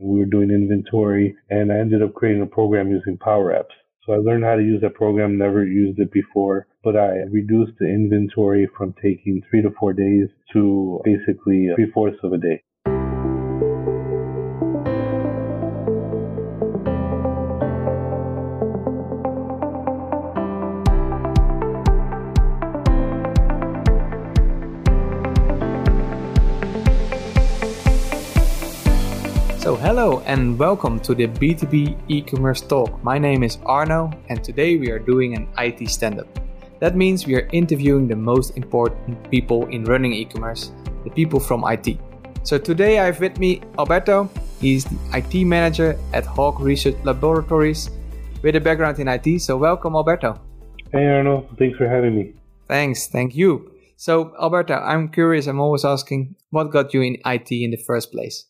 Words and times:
We 0.00 0.20
were 0.20 0.26
doing 0.26 0.50
inventory 0.50 1.36
and 1.50 1.72
I 1.72 1.78
ended 1.78 2.02
up 2.02 2.14
creating 2.14 2.42
a 2.42 2.46
program 2.46 2.90
using 2.90 3.18
Power 3.18 3.52
Apps. 3.52 3.74
So 4.06 4.12
I 4.12 4.18
learned 4.18 4.44
how 4.44 4.54
to 4.54 4.62
use 4.62 4.80
that 4.82 4.94
program, 4.94 5.36
never 5.36 5.66
used 5.66 5.98
it 5.98 6.12
before, 6.12 6.66
but 6.82 6.96
I 6.96 7.24
reduced 7.30 7.72
the 7.78 7.86
inventory 7.86 8.68
from 8.76 8.94
taking 9.02 9.42
three 9.50 9.60
to 9.62 9.70
four 9.78 9.92
days 9.92 10.28
to 10.52 11.00
basically 11.04 11.68
three 11.74 11.90
fourths 11.90 12.18
of 12.22 12.32
a 12.32 12.38
day. 12.38 12.62
And 30.28 30.58
welcome 30.58 31.00
to 31.00 31.14
the 31.14 31.26
B2B 31.26 31.98
e-commerce 32.08 32.60
talk. 32.60 33.02
My 33.02 33.16
name 33.16 33.42
is 33.42 33.56
Arno 33.64 34.12
and 34.28 34.44
today 34.44 34.76
we 34.76 34.90
are 34.90 34.98
doing 34.98 35.34
an 35.34 35.48
IT 35.56 35.88
stand-up. 35.88 36.28
That 36.80 36.96
means 36.96 37.26
we 37.26 37.34
are 37.36 37.48
interviewing 37.52 38.06
the 38.08 38.14
most 38.14 38.54
important 38.54 39.30
people 39.30 39.64
in 39.68 39.84
running 39.84 40.12
e-commerce, 40.12 40.70
the 41.04 41.08
people 41.08 41.40
from 41.40 41.64
IT. 41.66 41.98
So 42.42 42.58
today 42.58 42.98
I 42.98 43.06
have 43.06 43.20
with 43.20 43.38
me 43.38 43.62
Alberto. 43.78 44.28
He's 44.60 44.84
the 44.84 44.98
IT 45.14 45.46
manager 45.46 45.98
at 46.12 46.26
Hawk 46.26 46.60
Research 46.60 46.96
Laboratories 47.04 47.88
with 48.42 48.54
a 48.54 48.60
background 48.60 48.98
in 48.98 49.08
IT. 49.08 49.40
So 49.40 49.56
welcome 49.56 49.94
Alberto. 49.94 50.38
Hey 50.92 51.06
Arno, 51.06 51.48
thanks 51.58 51.78
for 51.78 51.88
having 51.88 52.14
me. 52.14 52.34
Thanks, 52.68 53.06
thank 53.06 53.34
you. 53.34 53.72
So 53.96 54.34
Alberto, 54.38 54.74
I'm 54.74 55.08
curious, 55.08 55.46
I'm 55.46 55.58
always 55.58 55.86
asking, 55.86 56.36
what 56.50 56.64
got 56.64 56.92
you 56.92 57.00
in 57.00 57.16
IT 57.24 57.50
in 57.50 57.70
the 57.70 57.78
first 57.78 58.12
place? 58.12 58.44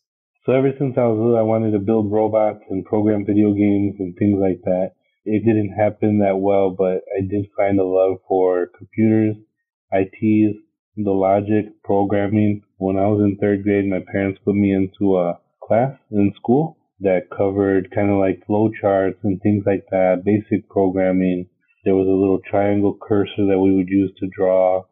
So 0.45 0.53
ever 0.53 0.71
since 0.79 0.97
I 0.97 1.03
was 1.03 1.19
little, 1.19 1.37
I 1.37 1.41
wanted 1.41 1.71
to 1.71 1.79
build 1.79 2.11
robots 2.11 2.63
and 2.69 2.85
program 2.85 3.25
video 3.25 3.51
games 3.53 3.95
and 3.99 4.15
things 4.15 4.39
like 4.39 4.61
that. 4.63 4.93
It 5.25 5.43
didn't 5.43 5.73
happen 5.77 6.19
that 6.19 6.39
well, 6.39 6.69
but 6.71 7.03
I 7.11 7.27
did 7.29 7.49
find 7.57 7.77
a 7.77 7.83
love 7.83 8.19
for 8.25 8.67
computers, 8.67 9.35
ITs, 9.91 10.57
the 10.95 11.11
logic, 11.11 11.83
programming. 11.83 12.63
When 12.77 12.97
I 12.97 13.07
was 13.07 13.19
in 13.21 13.35
third 13.35 13.63
grade, 13.63 13.85
my 13.85 13.99
parents 14.11 14.39
put 14.45 14.55
me 14.55 14.73
into 14.73 15.17
a 15.17 15.39
class 15.61 15.97
in 16.09 16.33
school 16.37 16.77
that 17.01 17.29
covered 17.29 17.91
kind 17.91 18.09
of 18.09 18.17
like 18.17 18.45
flow 18.45 18.71
charts 18.81 19.19
and 19.23 19.41
things 19.41 19.63
like 19.65 19.85
that, 19.91 20.23
basic 20.23 20.69
programming. 20.69 21.49
There 21.83 21.95
was 21.95 22.07
a 22.07 22.11
little 22.11 22.39
triangle 22.49 22.97
cursor 23.01 23.45
that 23.47 23.59
we 23.59 23.75
would 23.75 23.89
use 23.89 24.11
to 24.19 24.27
draw 24.27 24.85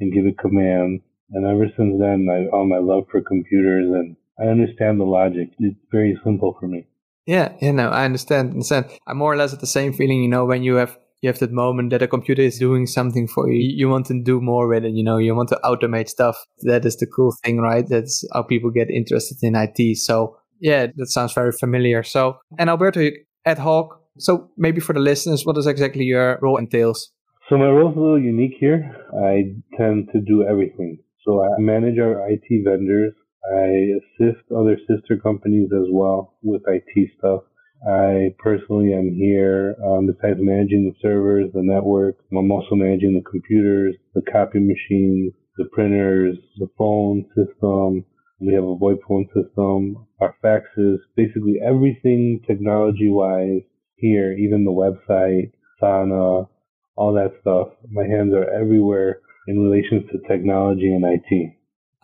and 0.00 0.12
give 0.12 0.24
it 0.24 0.38
commands. 0.38 1.02
And 1.30 1.44
ever 1.44 1.66
since 1.76 2.00
then, 2.00 2.26
I 2.30 2.50
found 2.50 2.70
my 2.70 2.78
love 2.78 3.04
for 3.10 3.20
computers 3.20 3.86
and 3.92 4.16
I 4.38 4.44
understand 4.44 5.00
the 5.00 5.04
logic. 5.04 5.50
It's 5.58 5.78
very 5.90 6.18
simple 6.24 6.56
for 6.58 6.66
me. 6.66 6.86
Yeah, 7.26 7.52
you 7.60 7.72
know, 7.72 7.88
I 7.88 8.04
understand. 8.04 8.50
understand. 8.50 8.86
I'm 9.06 9.16
more 9.16 9.32
or 9.32 9.36
less 9.36 9.54
at 9.54 9.60
the 9.60 9.66
same 9.66 9.92
feeling, 9.92 10.22
you 10.22 10.28
know, 10.28 10.44
when 10.44 10.62
you 10.62 10.74
have 10.76 10.98
you 11.22 11.28
have 11.28 11.38
that 11.38 11.52
moment 11.52 11.88
that 11.88 12.02
a 12.02 12.06
computer 12.06 12.42
is 12.42 12.58
doing 12.58 12.86
something 12.86 13.26
for 13.26 13.50
you. 13.50 13.58
You 13.58 13.88
want 13.88 14.04
to 14.06 14.22
do 14.22 14.42
more 14.42 14.68
with 14.68 14.84
it, 14.84 14.92
you 14.92 15.02
know, 15.02 15.16
you 15.16 15.34
want 15.34 15.48
to 15.48 15.60
automate 15.64 16.10
stuff. 16.10 16.36
That 16.64 16.84
is 16.84 16.98
the 16.98 17.06
cool 17.06 17.34
thing, 17.42 17.60
right? 17.60 17.88
That's 17.88 18.28
how 18.34 18.42
people 18.42 18.70
get 18.70 18.90
interested 18.90 19.38
in 19.40 19.54
IT. 19.56 19.96
So 19.96 20.36
yeah, 20.60 20.88
that 20.94 21.06
sounds 21.06 21.32
very 21.32 21.52
familiar. 21.52 22.02
So 22.02 22.36
and 22.58 22.68
Alberto 22.68 23.10
at 23.46 23.58
Hawk. 23.58 24.02
So 24.18 24.50
maybe 24.58 24.80
for 24.80 24.92
the 24.92 25.00
listeners, 25.00 25.46
what 25.46 25.56
does 25.56 25.66
exactly 25.66 26.04
your 26.04 26.38
role 26.42 26.58
entails? 26.58 27.10
So 27.48 27.56
my 27.56 27.68
role 27.68 27.90
is 27.90 27.96
a 27.96 28.00
little 28.00 28.20
unique 28.20 28.56
here. 28.60 28.94
I 29.18 29.54
tend 29.78 30.10
to 30.12 30.20
do 30.20 30.46
everything. 30.46 30.98
So 31.24 31.42
I 31.42 31.58
manage 31.58 31.98
our 31.98 32.28
IT 32.28 32.44
vendors 32.64 33.14
I 33.52 34.00
assist 34.00 34.40
other 34.54 34.78
sister 34.88 35.18
companies 35.18 35.70
as 35.72 35.86
well 35.90 36.34
with 36.42 36.62
IT 36.66 37.10
stuff. 37.18 37.42
I 37.86 38.34
personally 38.38 38.94
am 38.94 39.14
here, 39.14 39.76
um, 39.84 40.06
besides 40.06 40.38
managing 40.40 40.86
the 40.86 40.94
servers, 41.02 41.50
the 41.52 41.62
network, 41.62 42.16
I'm 42.32 42.50
also 42.50 42.74
managing 42.74 43.14
the 43.14 43.30
computers, 43.30 43.94
the 44.14 44.22
copy 44.22 44.58
machines, 44.58 45.34
the 45.58 45.66
printers, 45.66 46.38
the 46.58 46.68
phone 46.78 47.26
system. 47.36 48.06
We 48.40 48.54
have 48.54 48.64
a 48.64 48.76
VoIP 48.76 49.00
phone 49.06 49.28
system, 49.34 50.06
our 50.20 50.34
faxes, 50.42 50.98
basically 51.14 51.60
everything 51.62 52.40
technology 52.46 53.10
wise 53.10 53.62
here, 53.96 54.32
even 54.32 54.64
the 54.64 54.70
website, 54.70 55.52
Sana, 55.78 56.48
all 56.96 57.12
that 57.12 57.34
stuff. 57.42 57.68
My 57.90 58.04
hands 58.04 58.32
are 58.32 58.50
everywhere 58.50 59.20
in 59.46 59.58
relation 59.58 60.06
to 60.08 60.28
technology 60.28 60.92
and 60.92 61.04
IT. 61.04 61.54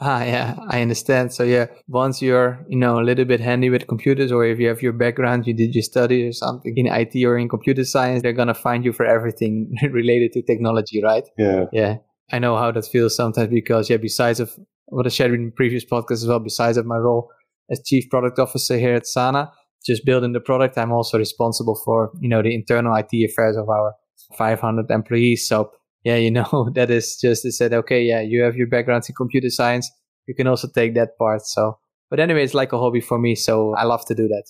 Ah, 0.03 0.25
yeah, 0.25 0.55
I 0.69 0.81
understand. 0.81 1.31
So 1.31 1.43
yeah, 1.43 1.67
once 1.87 2.23
you're, 2.23 2.65
you 2.71 2.79
know, 2.79 2.99
a 2.99 3.05
little 3.05 3.27
bit 3.27 3.39
handy 3.41 3.69
with 3.69 3.87
computers, 3.87 4.33
or 4.33 4.47
if 4.47 4.59
you 4.59 4.69
have 4.69 4.81
your 4.81 4.95
background, 4.95 5.47
you 5.47 5.53
did 5.53 5.75
your 5.75 5.83
study 5.83 6.27
or 6.27 6.33
something 6.33 6.73
in 6.75 6.87
IT 6.87 7.23
or 7.23 7.37
in 7.37 7.51
computer 7.51 7.85
science, 7.85 8.23
they're 8.23 8.33
gonna 8.33 8.55
find 8.55 8.83
you 8.83 8.95
for 8.95 9.05
everything 9.05 9.71
related 9.91 10.33
to 10.33 10.43
technology, 10.43 11.03
right? 11.03 11.25
Yeah. 11.37 11.67
Yeah. 11.71 11.97
I 12.33 12.39
know 12.39 12.57
how 12.57 12.71
that 12.73 12.87
feels 12.87 13.15
sometimes 13.15 13.49
because 13.49 13.91
yeah, 13.91 13.99
besides 13.99 14.41
of 14.41 14.57
what 14.87 15.05
I 15.05 15.11
shared 15.11 15.35
in 15.35 15.47
the 15.47 15.53
previous 15.53 15.85
podcast 15.85 16.23
as 16.23 16.27
well, 16.27 16.39
besides 16.41 16.79
of 16.79 16.87
my 16.87 16.97
role 16.97 17.29
as 17.71 17.83
chief 17.85 18.09
product 18.09 18.39
officer 18.39 18.79
here 18.79 18.95
at 18.95 19.07
Sana, 19.07 19.53
just 19.85 20.07
building 20.07 20.33
the 20.33 20.41
product, 20.41 20.79
I'm 20.79 20.93
also 20.93 21.19
responsible 21.19 21.79
for, 21.85 22.11
you 22.21 22.29
know, 22.29 22.43
the 22.43 22.55
internal 22.55 22.95
IT 22.97 23.13
affairs 23.31 23.57
of 23.57 23.69
our 23.69 23.95
500 24.39 24.91
employees. 24.91 25.47
So 25.47 25.73
yeah, 26.05 26.17
you 26.17 26.31
know, 26.31 26.71
that 26.75 26.91
is 26.91 27.17
just 27.17 27.43
they 27.43 27.51
said, 27.51 27.73
okay, 27.73 28.03
yeah, 28.03 28.21
you 28.21 28.43
have 28.43 28.57
your 28.57 28.67
background 28.67 29.05
in 29.09 29.15
computer 29.15 29.51
science. 29.51 29.91
You 30.27 30.35
can 30.35 30.47
also 30.47 30.69
take 30.69 30.95
that 30.95 31.19
part. 31.19 31.43
So, 31.43 31.79
but 32.09 32.21
anyway, 32.21 32.45
it's 32.45 32.55
like 32.55 32.73
a 32.73 32.79
hobby 32.79 33.01
for 33.01 33.19
me. 33.19 33.35
So 33.35 33.75
I 33.75 33.85
love 33.85 34.05
to 34.07 34.15
do 34.15 34.29
that. 34.29 34.45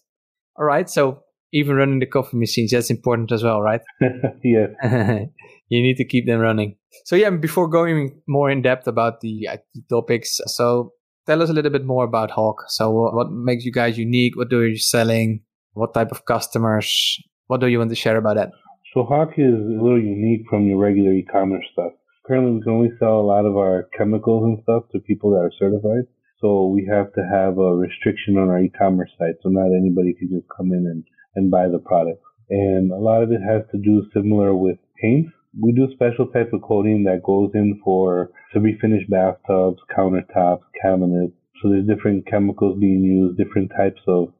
All 0.59 0.65
right. 0.65 0.89
So 0.89 1.22
even 1.53 1.77
running 1.77 2.00
the 2.00 2.06
coffee 2.06 2.37
machines, 2.37 2.71
that's 2.71 2.91
important 2.91 3.33
as 3.33 3.43
well, 3.43 3.60
right? 3.60 3.81
yeah. 4.44 4.66
you 5.69 5.83
need 5.83 5.97
to 5.97 6.05
keep 6.05 6.27
them 6.27 6.41
running. 6.41 6.77
So 7.05 7.16
yeah, 7.16 7.31
before 7.31 7.69
going 7.69 8.21
more 8.28 8.50
in 8.50 8.62
depth 8.62 8.87
about 8.87 9.21
the 9.21 9.49
uh, 9.49 9.55
IT 9.55 9.84
topics, 9.89 10.41
so 10.47 10.93
tell 11.27 11.43
us 11.43 11.50
a 11.50 11.53
little 11.53 11.71
bit 11.71 11.84
more 11.84 12.05
about 12.05 12.31
Hawk. 12.31 12.65
So 12.69 12.91
what 12.91 13.31
makes 13.31 13.65
you 13.65 13.72
guys 13.72 13.99
unique? 13.99 14.37
What 14.37 14.53
are 14.53 14.66
you 14.66 14.78
selling? 14.78 15.43
What 15.72 15.94
type 15.94 16.10
of 16.10 16.25
customers? 16.25 17.19
What 17.47 17.60
do 17.60 17.69
you 17.69 17.78
want 17.78 17.91
to 17.91 17.97
share 17.97 18.16
about 18.16 18.37
that? 18.37 18.50
So 18.93 19.05
Hawk 19.05 19.34
is 19.39 19.55
a 19.55 19.83
little 19.83 20.03
unique 20.03 20.47
from 20.51 20.67
your 20.67 20.78
regular 20.78 21.12
e-commerce 21.12 21.65
stuff. 21.73 21.93
Apparently, 22.25 22.56
we 22.56 22.62
can 22.62 22.73
only 22.73 22.91
sell 22.99 23.21
a 23.21 23.23
lot 23.23 23.47
of 23.47 23.56
our 23.56 23.89
chemicals 23.97 24.43
and 24.43 24.59
stuff 24.65 24.83
to 24.91 24.99
people 24.99 25.31
that 25.31 25.47
are 25.47 25.53
certified. 25.61 26.11
So 26.41 26.67
we 26.67 26.91
have 26.91 27.12
to 27.12 27.23
have 27.23 27.59
a 27.59 27.77
restriction 27.77 28.37
on 28.37 28.49
our 28.49 28.59
e-commerce 28.61 29.11
site. 29.17 29.37
So 29.43 29.49
not 29.49 29.71
anybody 29.71 30.12
can 30.19 30.28
just 30.28 30.47
come 30.56 30.73
in 30.73 30.91
and, 30.91 31.05
and 31.37 31.53
buy 31.53 31.69
the 31.69 31.78
product. 31.78 32.21
And 32.49 32.91
a 32.91 32.97
lot 32.97 33.23
of 33.23 33.31
it 33.31 33.41
has 33.47 33.62
to 33.71 33.78
do 33.78 34.11
similar 34.12 34.56
with 34.56 34.78
paints. 35.01 35.31
We 35.55 35.71
do 35.71 35.87
special 35.95 36.27
type 36.27 36.53
of 36.53 36.62
coating 36.62 37.05
that 37.05 37.22
goes 37.22 37.53
in 37.55 37.81
for 37.84 38.33
to 38.55 38.59
refinish 38.59 39.09
bathtubs, 39.09 39.78
countertops, 39.97 40.67
cabinets. 40.83 41.34
So 41.62 41.71
there's 41.71 41.87
different 41.87 42.27
chemicals 42.27 42.81
being 42.81 43.05
used, 43.05 43.39
different 43.39 43.71
types 43.71 44.01
of 44.09 44.33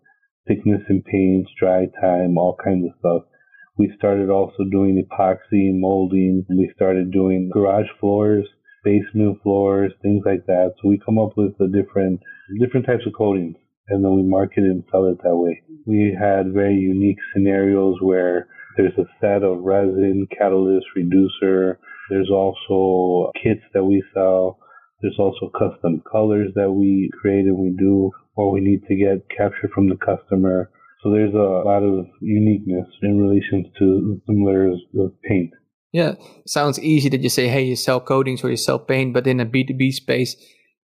thickness 0.49 0.83
in 0.89 1.03
paints, 1.03 1.53
dry 1.57 1.87
time, 2.01 2.37
all 2.37 2.57
kinds 2.65 2.87
of 2.87 2.99
stuff. 2.99 3.30
We 3.79 3.93
started 3.97 4.31
also 4.31 4.65
doing 4.71 5.03
epoxy, 5.03 5.73
molding. 5.73 6.45
We 6.49 6.71
started 6.75 7.13
doing 7.13 7.51
garage 7.53 7.89
floors, 7.99 8.47
basement 8.85 9.39
floors, 9.43 9.93
things 10.03 10.23
like 10.27 10.47
that. 10.47 10.75
So 10.81 10.89
we 10.89 11.01
come 11.05 11.19
up 11.19 11.37
with 11.37 11.57
the 11.59 11.69
different 11.69 12.21
different 12.59 12.87
types 12.87 13.07
of 13.07 13.13
coatings 13.17 13.57
and 13.91 14.05
then 14.05 14.15
we 14.15 14.23
market 14.23 14.65
and 14.65 14.85
sell 14.91 15.07
it 15.07 15.19
that 15.23 15.37
way. 15.37 15.63
We 15.85 16.17
had 16.19 16.53
very 16.53 16.75
unique 16.75 17.19
scenarios 17.33 17.97
where 18.01 18.47
there's 18.77 18.97
a 18.99 19.05
set 19.21 19.43
of 19.43 19.63
resin, 19.63 20.27
catalyst, 20.37 20.87
reducer. 20.95 21.79
There's 22.09 22.31
also 22.31 23.33
kits 23.43 23.63
that 23.75 23.85
we 23.85 24.03
sell. 24.15 24.59
There's 25.03 25.19
also 25.19 25.51
custom 25.59 26.03
colors 26.11 26.53
that 26.55 26.71
we 26.71 27.11
create 27.21 27.47
and 27.47 27.59
we 27.59 27.71
do, 27.77 28.11
or 28.37 28.53
we 28.53 28.61
need 28.61 28.83
to 28.87 28.95
get 28.95 29.29
captured 29.37 29.71
from 29.75 29.89
the 29.89 29.97
customer. 29.97 30.71
So 31.03 31.11
there's 31.11 31.35
a 31.35 31.39
lot 31.39 31.83
of 31.83 32.07
uniqueness 32.21 32.87
in 33.03 33.19
relation 33.19 33.73
to 33.79 34.21
layers 34.29 34.81
of 34.99 35.13
paint. 35.23 35.51
Yeah, 35.93 36.15
sounds 36.47 36.79
easy 36.79 37.09
that 37.09 37.23
you 37.23 37.31
say, 37.31 37.49
hey, 37.49 37.63
you 37.63 37.75
sell 37.75 38.01
coatings 38.01 38.45
or 38.45 38.51
you 38.51 38.57
sell 38.57 38.79
paint, 38.79 39.15
but 39.15 39.27
in 39.27 39.41
a 39.41 39.47
B2B 39.47 39.93
space, 39.93 40.37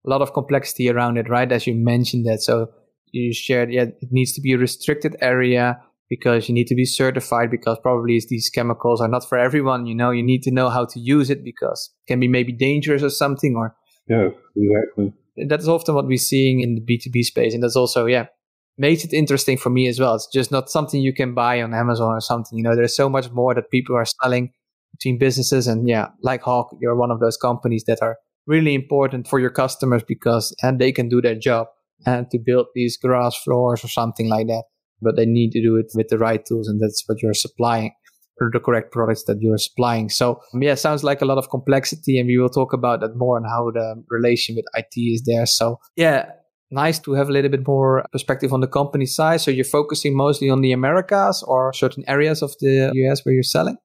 a 0.06 0.10
lot 0.10 0.22
of 0.22 0.32
complexity 0.32 0.88
around 0.88 1.18
it, 1.18 1.28
right? 1.28 1.50
As 1.50 1.66
you 1.66 1.74
mentioned 1.74 2.26
that. 2.26 2.40
So 2.42 2.68
you 3.10 3.32
shared, 3.34 3.72
yeah, 3.72 3.82
it 3.82 4.08
needs 4.10 4.32
to 4.34 4.40
be 4.40 4.52
a 4.52 4.58
restricted 4.58 5.16
area 5.20 5.80
because 6.08 6.48
you 6.48 6.54
need 6.54 6.68
to 6.68 6.74
be 6.74 6.84
certified 6.84 7.50
because 7.50 7.78
probably 7.82 8.20
these 8.28 8.50
chemicals 8.50 9.00
are 9.00 9.08
not 9.08 9.28
for 9.28 9.36
everyone. 9.36 9.86
You 9.86 9.94
know, 9.94 10.10
you 10.10 10.22
need 10.22 10.42
to 10.44 10.50
know 10.50 10.68
how 10.68 10.84
to 10.86 11.00
use 11.00 11.28
it 11.28 11.42
because 11.44 11.90
it 12.06 12.12
can 12.12 12.20
be 12.20 12.28
maybe 12.28 12.52
dangerous 12.52 13.02
or 13.02 13.10
something 13.10 13.56
or. 13.56 13.74
Yes, 14.08 14.32
exactly. 14.56 15.12
That's 15.48 15.66
often 15.66 15.94
what 15.94 16.06
we're 16.06 16.18
seeing 16.18 16.60
in 16.60 16.74
the 16.76 16.80
B2B 16.80 17.24
space. 17.24 17.54
And 17.54 17.62
that's 17.62 17.76
also, 17.76 18.06
yeah, 18.06 18.26
makes 18.76 19.04
it 19.04 19.12
interesting 19.12 19.56
for 19.56 19.70
me 19.70 19.86
as 19.88 20.00
well. 20.00 20.14
It's 20.14 20.28
just 20.32 20.50
not 20.50 20.70
something 20.70 21.00
you 21.00 21.12
can 21.12 21.34
buy 21.34 21.62
on 21.62 21.74
Amazon 21.74 22.12
or 22.12 22.20
something. 22.20 22.56
You 22.58 22.64
know, 22.64 22.76
there's 22.76 22.96
so 22.96 23.08
much 23.08 23.30
more 23.30 23.54
that 23.54 23.70
people 23.70 23.96
are 23.96 24.04
selling 24.04 24.52
between 24.92 25.18
businesses. 25.18 25.66
And 25.66 25.88
yeah, 25.88 26.08
like 26.22 26.42
Hawk, 26.42 26.70
you're 26.80 26.96
one 26.96 27.10
of 27.10 27.20
those 27.20 27.36
companies 27.36 27.84
that 27.86 28.02
are 28.02 28.16
really 28.46 28.74
important 28.74 29.26
for 29.26 29.38
your 29.38 29.50
customers 29.50 30.02
because 30.06 30.54
and 30.62 30.78
they 30.78 30.92
can 30.92 31.08
do 31.08 31.20
their 31.20 31.34
job 31.34 31.68
and 32.06 32.30
to 32.30 32.38
build 32.38 32.66
these 32.74 32.96
grass 32.96 33.36
floors 33.36 33.84
or 33.84 33.88
something 33.88 34.28
like 34.28 34.46
that. 34.48 34.64
But 35.00 35.16
they 35.16 35.26
need 35.26 35.50
to 35.52 35.62
do 35.62 35.76
it 35.76 35.86
with 35.94 36.08
the 36.08 36.18
right 36.18 36.44
tools, 36.44 36.68
and 36.68 36.80
that's 36.80 37.02
what 37.06 37.20
you're 37.22 37.34
supplying 37.34 37.92
or 38.40 38.50
the 38.52 38.60
correct 38.60 38.90
products 38.90 39.24
that 39.24 39.38
you're 39.40 39.58
supplying. 39.58 40.08
So 40.08 40.40
um, 40.52 40.62
yeah, 40.62 40.74
sounds 40.74 41.04
like 41.04 41.22
a 41.22 41.24
lot 41.24 41.38
of 41.38 41.50
complexity, 41.50 42.18
and 42.18 42.26
we 42.26 42.38
will 42.38 42.48
talk 42.48 42.72
about 42.72 43.00
that 43.00 43.16
more 43.16 43.36
and 43.36 43.46
how 43.46 43.70
the 43.70 44.02
relation 44.08 44.56
with 44.56 44.64
IT 44.74 44.98
is 44.98 45.22
there. 45.26 45.46
So 45.46 45.78
yeah, 45.96 46.30
nice 46.74 46.98
to 47.00 47.12
have 47.12 47.28
a 47.28 47.32
little 47.32 47.50
bit 47.50 47.66
more 47.66 48.04
perspective 48.12 48.52
on 48.52 48.60
the 48.60 48.66
company 48.66 49.06
size. 49.06 49.42
So 49.44 49.50
you're 49.50 49.64
focusing 49.64 50.16
mostly 50.16 50.50
on 50.50 50.60
the 50.60 50.72
Americas 50.72 51.42
or 51.46 51.72
certain 51.72 52.04
areas 52.06 52.42
of 52.42 52.52
the 52.60 52.90
US 52.92 53.24
where 53.24 53.34
you're 53.34 53.42
selling? 53.42 53.78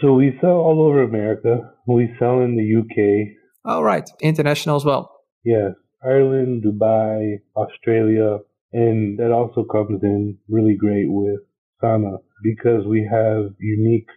So 0.00 0.14
we 0.14 0.36
sell 0.40 0.58
all 0.66 0.82
over 0.82 1.02
America. 1.02 1.70
We 1.86 2.10
sell 2.18 2.40
in 2.40 2.56
the 2.56 2.68
UK. 2.80 3.36
All 3.66 3.80
oh, 3.80 3.82
right, 3.82 4.08
international 4.20 4.76
as 4.76 4.84
well. 4.84 5.10
Yes, 5.44 5.72
Ireland, 6.04 6.64
Dubai, 6.64 7.40
Australia, 7.56 8.38
and 8.72 9.18
that 9.18 9.30
also 9.30 9.64
comes 9.64 10.02
in 10.02 10.36
really 10.48 10.76
great 10.76 11.06
with 11.08 11.40
Sana 11.80 12.16
because 12.42 12.86
we 12.86 13.08
have 13.10 13.52
unique 13.60 14.08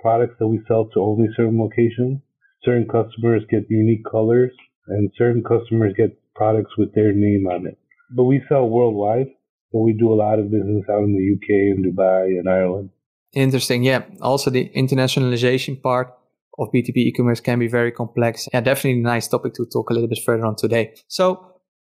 products 0.00 0.36
that 0.38 0.46
we 0.46 0.60
sell 0.68 0.86
to 0.92 1.00
only 1.00 1.28
certain 1.36 1.58
locations. 1.58 2.20
Certain 2.62 2.86
customers 2.86 3.42
get 3.50 3.64
unique 3.68 4.04
colors, 4.10 4.52
and 4.88 5.10
certain 5.18 5.42
customers 5.42 5.92
get 5.96 6.16
products 6.34 6.72
with 6.76 6.94
their 6.94 7.12
name 7.12 7.46
on 7.46 7.66
it. 7.66 7.78
But 8.10 8.24
we 8.24 8.42
sell 8.48 8.68
worldwide, 8.68 9.28
but 9.72 9.80
we 9.80 9.92
do 9.92 10.12
a 10.12 10.14
lot 10.14 10.38
of 10.38 10.50
business 10.50 10.84
out 10.90 11.02
in 11.02 11.14
the 11.14 11.34
UK 11.34 11.76
and 11.76 11.84
Dubai 11.84 12.38
and 12.38 12.48
Ireland. 12.48 12.90
Interesting. 13.32 13.82
Yeah. 13.82 14.02
Also, 14.20 14.50
the 14.50 14.70
internationalization 14.76 15.82
part 15.82 16.14
of 16.58 16.68
B2B 16.72 16.96
e-commerce 16.96 17.40
can 17.40 17.58
be 17.58 17.66
very 17.66 17.90
complex. 17.90 18.48
Yeah, 18.52 18.60
definitely 18.60 19.00
a 19.00 19.02
nice 19.02 19.26
topic 19.26 19.54
to 19.54 19.66
talk 19.66 19.90
a 19.90 19.92
little 19.92 20.08
bit 20.08 20.20
further 20.24 20.46
on 20.46 20.54
today. 20.56 20.94
So, 21.08 21.44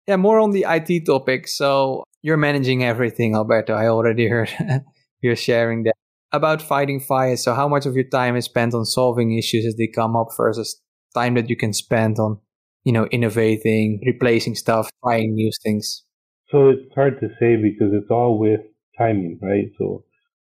yeah, 0.09 0.17
more 0.17 0.41
on 0.41 0.51
the 0.51 0.67
IT 0.69 1.07
topic. 1.07 1.47
So, 1.47 2.03
you're 2.23 2.37
managing 2.37 2.83
everything, 2.83 3.37
Alberto. 3.37 3.75
I 3.75 3.87
already 3.87 4.29
heard 4.29 4.51
you're 5.21 5.37
sharing 5.37 5.85
that 5.85 5.95
about 6.33 6.61
fighting 6.61 6.99
fires. 6.99 7.45
So, 7.45 7.55
how 7.55 7.69
much 7.69 7.87
of 7.87 7.95
your 7.95 8.09
time 8.09 8.35
is 8.35 8.47
spent 8.47 8.75
on 8.75 8.85
solving 8.85 9.39
issues 9.39 9.65
as 9.65 9.77
they 9.77 9.87
come 9.87 10.17
up 10.17 10.29
versus 10.37 10.83
time 11.15 11.35
that 11.35 11.49
you 11.49 11.57
can 11.57 11.73
spend 11.73 12.19
on 12.19 12.41
you 12.87 12.93
know, 12.93 13.07
innovating, 13.07 14.01
replacing 14.07 14.55
stuff, 14.55 14.89
trying 15.03 15.35
new 15.35 15.51
things? 15.65 16.05
So 16.53 16.69
it's 16.69 16.95
hard 16.95 17.19
to 17.19 17.29
say 17.41 17.57
because 17.57 17.93
it's 17.93 18.11
all 18.11 18.39
with 18.39 18.61
timing, 18.97 19.41
right? 19.43 19.67
So 19.77 20.05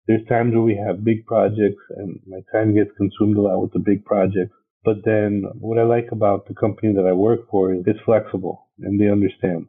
there's 0.07 0.27
times 0.27 0.53
where 0.53 0.63
we 0.63 0.75
have 0.75 1.05
big 1.05 1.27
projects 1.27 1.83
and 1.95 2.19
my 2.27 2.39
time 2.51 2.73
gets 2.73 2.89
consumed 2.97 3.37
a 3.37 3.41
lot 3.41 3.61
with 3.61 3.71
the 3.73 3.79
big 3.79 4.03
projects. 4.03 4.55
But 4.83 5.05
then 5.05 5.43
what 5.59 5.77
I 5.77 5.83
like 5.83 6.09
about 6.11 6.47
the 6.47 6.55
company 6.55 6.91
that 6.95 7.05
I 7.05 7.13
work 7.13 7.41
for 7.51 7.71
is 7.71 7.83
it's 7.85 7.99
flexible 8.03 8.67
and 8.79 8.99
they 8.99 9.09
understand. 9.11 9.67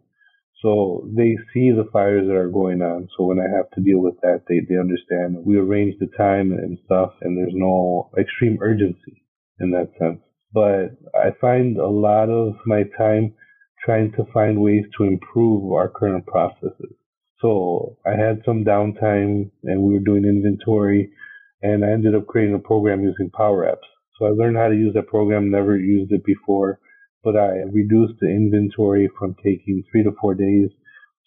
So 0.63 1.07
they 1.15 1.37
see 1.53 1.71
the 1.71 1.91
fires 1.93 2.27
that 2.27 2.35
are 2.35 2.49
going 2.49 2.81
on. 2.81 3.09
So 3.15 3.25
when 3.25 3.41
I 3.41 3.55
have 3.55 3.71
to 3.73 3.83
deal 3.83 3.99
with 3.99 4.15
that, 4.23 4.45
they, 4.49 4.61
they 4.67 4.81
understand. 4.81 5.45
We 5.45 5.59
arrange 5.59 5.97
the 6.01 6.09
time 6.17 6.53
and 6.53 6.79
stuff 6.87 7.13
and 7.21 7.37
there's 7.37 7.53
no 7.55 8.11
extreme 8.19 8.57
urgency 8.63 9.23
in 9.61 9.71
that 9.73 9.91
sense 9.99 10.24
but 10.55 10.97
I 11.15 11.33
find 11.41 11.77
a 11.77 11.89
lot 11.89 12.31
of 12.31 12.55
my 12.65 12.85
time 12.97 13.35
trying 13.85 14.13
to 14.13 14.25
find 14.33 14.63
ways 14.63 14.85
to 14.97 15.05
improve 15.05 15.73
our 15.73 15.89
current 15.89 16.27
processes. 16.27 16.95
So 17.41 17.99
I 18.07 18.11
had 18.11 18.43
some 18.47 18.65
downtime 18.65 19.51
and 19.65 19.83
we 19.83 19.95
were 19.95 20.01
doing 20.01 20.25
inventory 20.25 21.11
and 21.61 21.85
I 21.85 21.91
ended 21.91 22.15
up 22.15 22.29
creating 22.29 22.55
a 22.55 22.61
program 22.61 23.03
using 23.03 23.31
Power 23.31 23.67
Apps. 23.67 23.89
So 24.19 24.27
I 24.27 24.31
learned 24.31 24.57
how 24.57 24.69
to 24.69 24.77
use 24.77 24.95
that 24.95 25.09
program, 25.09 25.51
never 25.51 25.77
used 25.77 26.13
it 26.13 26.25
before, 26.25 26.79
but 27.25 27.37
I 27.37 27.65
reduced 27.73 28.21
the 28.21 28.29
inventory 28.29 29.11
from 29.19 29.35
taking 29.43 29.83
three 29.91 30.05
to 30.05 30.13
four 30.21 30.35
days 30.35 30.71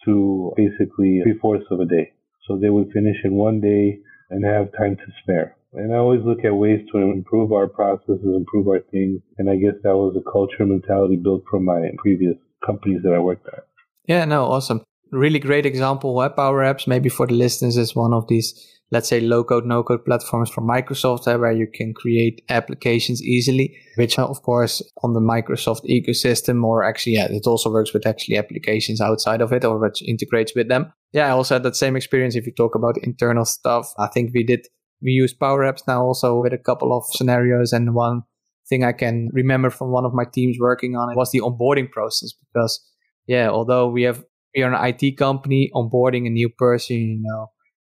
to 0.05 0.53
basically 0.55 1.19
three 1.23 1.37
fourths 1.41 1.65
of 1.69 1.81
a 1.81 1.85
day. 1.85 2.13
So 2.47 2.57
they 2.57 2.69
would 2.69 2.91
finish 2.93 3.17
in 3.25 3.33
one 3.33 3.59
day 3.59 3.99
and 4.29 4.45
have 4.45 4.71
time 4.71 4.95
to 4.95 5.11
spare. 5.21 5.56
And 5.73 5.93
I 5.93 5.97
always 5.97 6.21
look 6.23 6.45
at 6.45 6.55
ways 6.55 6.79
to 6.91 6.97
improve 6.97 7.51
our 7.51 7.67
processes, 7.67 8.23
improve 8.23 8.67
our 8.67 8.79
things. 8.91 9.21
And 9.37 9.49
I 9.49 9.55
guess 9.55 9.75
that 9.83 9.95
was 9.95 10.15
a 10.15 10.31
culture 10.31 10.65
mentality 10.65 11.17
built 11.17 11.43
from 11.49 11.65
my 11.65 11.89
previous 11.97 12.35
companies 12.65 13.01
that 13.03 13.13
I 13.13 13.19
worked 13.19 13.47
at. 13.47 13.65
Yeah, 14.07 14.25
no, 14.25 14.45
awesome. 14.45 14.83
Really 15.11 15.39
great 15.39 15.65
example. 15.65 16.15
Web 16.15 16.35
Power 16.35 16.63
Apps, 16.63 16.87
maybe 16.87 17.09
for 17.09 17.27
the 17.27 17.33
listeners, 17.33 17.77
is 17.77 17.95
one 17.95 18.13
of 18.13 18.27
these, 18.27 18.53
let's 18.91 19.07
say, 19.07 19.21
low 19.21 19.43
code, 19.43 19.65
no 19.65 19.83
code 19.83 20.03
platforms 20.05 20.49
from 20.49 20.67
Microsoft 20.67 21.33
uh, 21.33 21.37
where 21.37 21.51
you 21.51 21.67
can 21.73 21.93
create 21.93 22.41
applications 22.49 23.21
easily, 23.21 23.75
which, 23.95 24.17
are, 24.17 24.27
of 24.27 24.41
course, 24.41 24.81
on 25.03 25.13
the 25.13 25.21
Microsoft 25.21 25.85
ecosystem, 25.89 26.63
or 26.63 26.83
actually, 26.83 27.13
yeah, 27.13 27.27
it 27.29 27.47
also 27.47 27.71
works 27.71 27.93
with 27.93 28.05
actually 28.05 28.37
applications 28.37 28.99
outside 28.99 29.41
of 29.41 29.53
it 29.53 29.63
or 29.63 29.77
which 29.77 30.01
integrates 30.01 30.53
with 30.55 30.67
them. 30.67 30.91
Yeah, 31.13 31.27
I 31.27 31.31
also 31.31 31.55
had 31.55 31.63
that 31.63 31.75
same 31.75 31.95
experience 31.95 32.35
if 32.35 32.45
you 32.45 32.53
talk 32.53 32.75
about 32.75 32.97
internal 32.97 33.45
stuff. 33.45 33.93
I 33.97 34.07
think 34.07 34.31
we 34.33 34.43
did 34.43 34.67
we 35.01 35.11
use 35.11 35.33
Power 35.33 35.63
Apps 35.63 35.81
now 35.87 36.03
also 36.03 36.39
with 36.41 36.53
a 36.53 36.57
couple 36.57 36.95
of 36.95 37.03
scenarios. 37.11 37.73
And 37.73 37.93
one 37.93 38.23
thing 38.69 38.83
I 38.83 38.91
can 38.91 39.29
remember 39.33 39.69
from 39.69 39.91
one 39.91 40.05
of 40.05 40.13
my 40.13 40.25
teams 40.25 40.57
working 40.59 40.95
on 40.95 41.11
it 41.11 41.17
was 41.17 41.31
the 41.31 41.41
onboarding 41.41 41.91
process 41.91 42.33
because, 42.33 42.83
yeah, 43.27 43.49
although 43.49 43.87
we 43.87 44.03
have, 44.03 44.23
we 44.55 44.63
are 44.63 44.73
an 44.73 44.95
IT 44.95 45.17
company 45.17 45.69
onboarding 45.73 46.25
a 46.25 46.29
new 46.29 46.49
person, 46.49 46.97
you 46.97 47.19
know, 47.21 47.47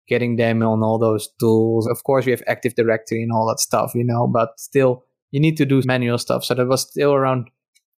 getting 0.07 0.35
them 0.35 0.61
on 0.61 0.83
all 0.83 0.99
those 0.99 1.29
tools. 1.39 1.87
Of 1.87 2.03
course, 2.03 2.25
we 2.25 2.31
have 2.31 2.43
Active 2.47 2.75
Directory 2.75 3.23
and 3.23 3.31
all 3.31 3.47
that 3.47 3.59
stuff, 3.59 3.91
you 3.95 4.03
know, 4.03 4.27
but 4.27 4.49
still 4.57 5.03
you 5.31 5.39
need 5.39 5.57
to 5.57 5.65
do 5.65 5.81
manual 5.85 6.17
stuff. 6.17 6.43
So 6.43 6.55
that 6.55 6.67
was 6.67 6.81
still 6.81 7.13
around 7.13 7.49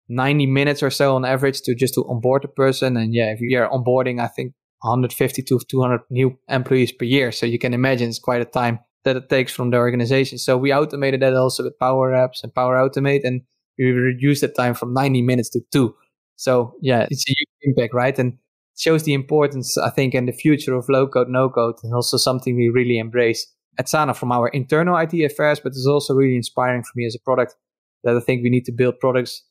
90 0.10 0.48
minutes 0.48 0.82
or 0.82 0.90
so 0.90 1.16
on 1.16 1.24
average 1.24 1.62
to 1.62 1.76
just 1.76 1.94
to 1.94 2.06
onboard 2.10 2.44
a 2.44 2.48
person. 2.48 2.98
And 2.98 3.14
yeah, 3.14 3.32
if 3.32 3.40
you 3.40 3.58
are 3.60 3.70
onboarding, 3.70 4.20
I 4.20 4.28
think 4.28 4.54
150 4.82 5.44
to 5.44 5.60
200 5.70 6.02
new 6.10 6.38
employees 6.48 6.92
per 6.92 7.06
year. 7.06 7.32
So 7.32 7.46
you 7.46 7.60
can 7.60 7.74
imagine 7.74 8.10
it's 8.10 8.20
quite 8.20 8.42
a 8.42 8.46
time 8.46 8.80
that 9.04 9.16
it 9.16 9.30
takes 9.30 9.54
from 9.54 9.72
the 9.72 9.78
organization. 9.78 10.38
So 10.38 10.58
we 10.58 10.74
automated 10.74 11.22
that 11.22 11.36
also 11.36 11.64
with 11.64 11.80
Power 11.80 12.12
Apps 12.12 12.44
and 12.44 12.54
Power 12.54 12.76
Automate, 12.76 13.22
and 13.24 13.42
we 13.78 13.92
reduced 13.92 14.42
the 14.42 14.48
time 14.48 14.74
from 14.74 14.94
90 14.94 15.22
minutes 15.22 15.50
to 15.52 15.62
two. 15.72 15.96
So 16.36 16.74
yeah, 16.82 17.08
it's 17.10 17.26
a 17.28 17.32
huge 17.32 17.50
impact, 17.62 17.94
right? 17.94 18.18
And 18.18 18.38
shows 18.78 19.04
the 19.04 19.14
importance, 19.14 19.78
I 19.78 19.90
think, 19.90 20.16
in 20.16 20.26
the 20.26 20.32
future 20.32 20.74
of 20.74 20.88
low 20.90 21.08
code, 21.08 21.30
no 21.30 21.50
code, 21.50 21.76
and 21.84 21.94
also 21.94 22.18
something 22.18 22.56
we 22.56 22.70
really 22.70 22.98
embrace 22.98 23.46
at 23.78 23.90
Sana 23.90 24.14
from 24.14 24.32
our 24.32 24.50
internal 24.50 24.98
IT 24.98 25.14
affairs, 25.14 25.60
but 25.60 25.70
it's 25.70 25.88
also 25.88 26.14
really 26.14 26.36
inspiring 26.36 26.84
for 26.84 26.92
me 26.96 27.06
as 27.06 27.16
a 27.16 27.24
product 27.24 27.56
that 28.04 28.16
I 28.16 28.20
think 28.20 28.44
we 28.44 28.50
need 28.50 28.66
to 28.66 28.72
build 28.72 29.00
products 29.00 29.44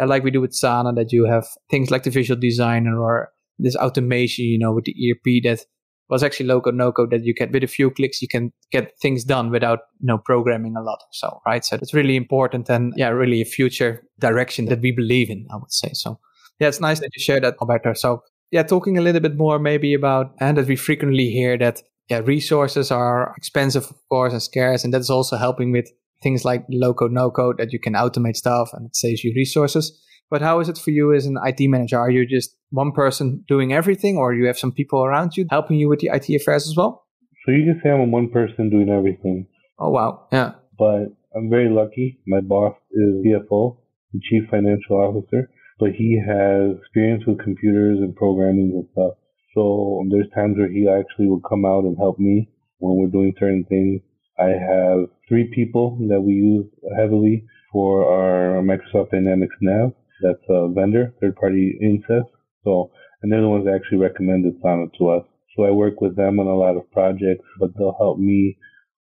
uh, 0.00 0.06
like 0.06 0.22
we 0.22 0.30
do 0.30 0.40
with 0.40 0.54
Sana, 0.54 0.92
that 0.92 1.12
you 1.12 1.24
have 1.24 1.46
things 1.70 1.90
like 1.90 2.02
the 2.02 2.10
visual 2.10 2.38
designer 2.38 3.00
or 3.00 3.30
this 3.58 3.76
automation, 3.76 4.44
you 4.44 4.58
know, 4.58 4.72
with 4.72 4.84
the 4.84 4.92
ERP 4.92 5.42
that 5.44 5.64
was 6.08 6.22
actually 6.22 6.46
low 6.46 6.60
code, 6.60 6.74
no 6.74 6.92
code 6.92 7.10
that 7.10 7.24
you 7.24 7.34
can, 7.34 7.50
with 7.52 7.64
a 7.64 7.68
few 7.68 7.90
clicks, 7.90 8.22
you 8.22 8.28
can 8.28 8.52
get 8.70 8.92
things 9.00 9.24
done 9.24 9.50
without, 9.50 9.80
you 10.00 10.06
know, 10.06 10.18
programming 10.18 10.76
a 10.76 10.82
lot. 10.82 11.02
So, 11.12 11.40
right. 11.46 11.64
So 11.64 11.76
it's 11.76 11.94
really 11.94 12.16
important 12.16 12.68
and 12.68 12.92
yeah, 12.96 13.08
really 13.08 13.40
a 13.40 13.44
future 13.44 14.06
direction 14.18 14.66
that 14.66 14.80
we 14.80 14.92
believe 14.92 15.30
in, 15.30 15.46
I 15.52 15.56
would 15.56 15.72
say. 15.72 15.90
So 15.94 16.20
yeah, 16.60 16.68
it's 16.68 16.80
nice 16.80 17.00
that 17.00 17.10
you 17.14 17.22
share 17.22 17.40
that, 17.40 17.56
Alberto. 17.60 17.94
So 17.94 18.22
yeah, 18.50 18.62
talking 18.62 18.96
a 18.96 19.00
little 19.00 19.20
bit 19.20 19.36
more 19.36 19.58
maybe 19.58 19.94
about, 19.94 20.34
and 20.40 20.56
that 20.56 20.66
we 20.66 20.76
frequently 20.76 21.30
hear 21.30 21.58
that, 21.58 21.82
yeah, 22.08 22.18
resources 22.18 22.90
are 22.92 23.34
expensive, 23.36 23.84
of 23.84 24.08
course, 24.08 24.32
and 24.32 24.42
scarce. 24.42 24.84
And 24.84 24.94
that's 24.94 25.10
also 25.10 25.36
helping 25.36 25.72
with 25.72 25.90
things 26.22 26.44
like 26.44 26.64
low 26.70 26.94
code, 26.94 27.12
no 27.12 27.30
code 27.30 27.58
that 27.58 27.72
you 27.72 27.80
can 27.80 27.94
automate 27.94 28.36
stuff 28.36 28.70
and 28.72 28.86
it 28.86 28.96
saves 28.96 29.24
you 29.24 29.32
resources. 29.34 30.00
But 30.30 30.42
how 30.42 30.60
is 30.60 30.68
it 30.68 30.78
for 30.78 30.90
you 30.90 31.12
as 31.12 31.26
an 31.26 31.36
IT 31.44 31.68
manager? 31.68 31.98
Are 31.98 32.10
you 32.10 32.26
just 32.26 32.55
one 32.70 32.92
person 32.92 33.44
doing 33.48 33.72
everything, 33.72 34.16
or 34.16 34.34
you 34.34 34.46
have 34.46 34.58
some 34.58 34.72
people 34.72 35.04
around 35.04 35.36
you 35.36 35.46
helping 35.50 35.76
you 35.76 35.88
with 35.88 36.00
the 36.00 36.10
IT 36.12 36.28
affairs 36.30 36.66
as 36.68 36.76
well? 36.76 37.06
So 37.44 37.52
you 37.52 37.64
can 37.64 37.80
say 37.82 37.90
I'm 37.90 38.10
one 38.10 38.28
person 38.30 38.70
doing 38.70 38.88
everything. 38.88 39.46
Oh 39.78 39.90
wow, 39.90 40.26
yeah. 40.32 40.52
But 40.78 41.06
I'm 41.34 41.48
very 41.50 41.70
lucky. 41.70 42.18
My 42.26 42.40
boss 42.40 42.74
is 42.90 43.24
CFO, 43.24 43.76
the 44.12 44.20
Chief 44.28 44.48
Financial 44.50 44.96
Officer, 44.96 45.50
but 45.78 45.90
he 45.92 46.20
has 46.26 46.76
experience 46.78 47.24
with 47.26 47.38
computers 47.38 47.98
and 48.00 48.14
programming 48.16 48.72
and 48.74 48.88
stuff. 48.92 49.18
So 49.54 50.04
there's 50.10 50.28
times 50.34 50.58
where 50.58 50.70
he 50.70 50.88
actually 50.88 51.28
will 51.28 51.42
come 51.48 51.64
out 51.64 51.84
and 51.84 51.96
help 51.96 52.18
me 52.18 52.50
when 52.78 52.96
we're 52.96 53.10
doing 53.10 53.34
certain 53.38 53.64
things. 53.68 54.02
I 54.38 54.48
have 54.48 55.08
three 55.28 55.50
people 55.54 55.96
that 56.08 56.20
we 56.20 56.34
use 56.34 56.66
heavily 56.98 57.46
for 57.72 58.04
our 58.04 58.62
Microsoft 58.62 59.10
Dynamics 59.12 59.56
Nav 59.62 59.92
that's 60.22 60.42
a 60.48 60.68
vendor, 60.68 61.14
third 61.20 61.36
party 61.36 61.78
incest. 61.80 62.30
So, 62.66 62.90
and 63.22 63.30
they're 63.30 63.40
the 63.40 63.48
ones 63.48 63.64
that 63.64 63.74
actually 63.74 63.98
recommended 63.98 64.54
Sana 64.60 64.86
to 64.98 65.10
us. 65.10 65.24
So 65.56 65.64
I 65.64 65.70
work 65.70 66.00
with 66.00 66.16
them 66.16 66.38
on 66.38 66.46
a 66.46 66.54
lot 66.54 66.76
of 66.76 66.90
projects, 66.90 67.46
but 67.58 67.70
they'll 67.78 67.96
help 67.98 68.18
me 68.18 68.58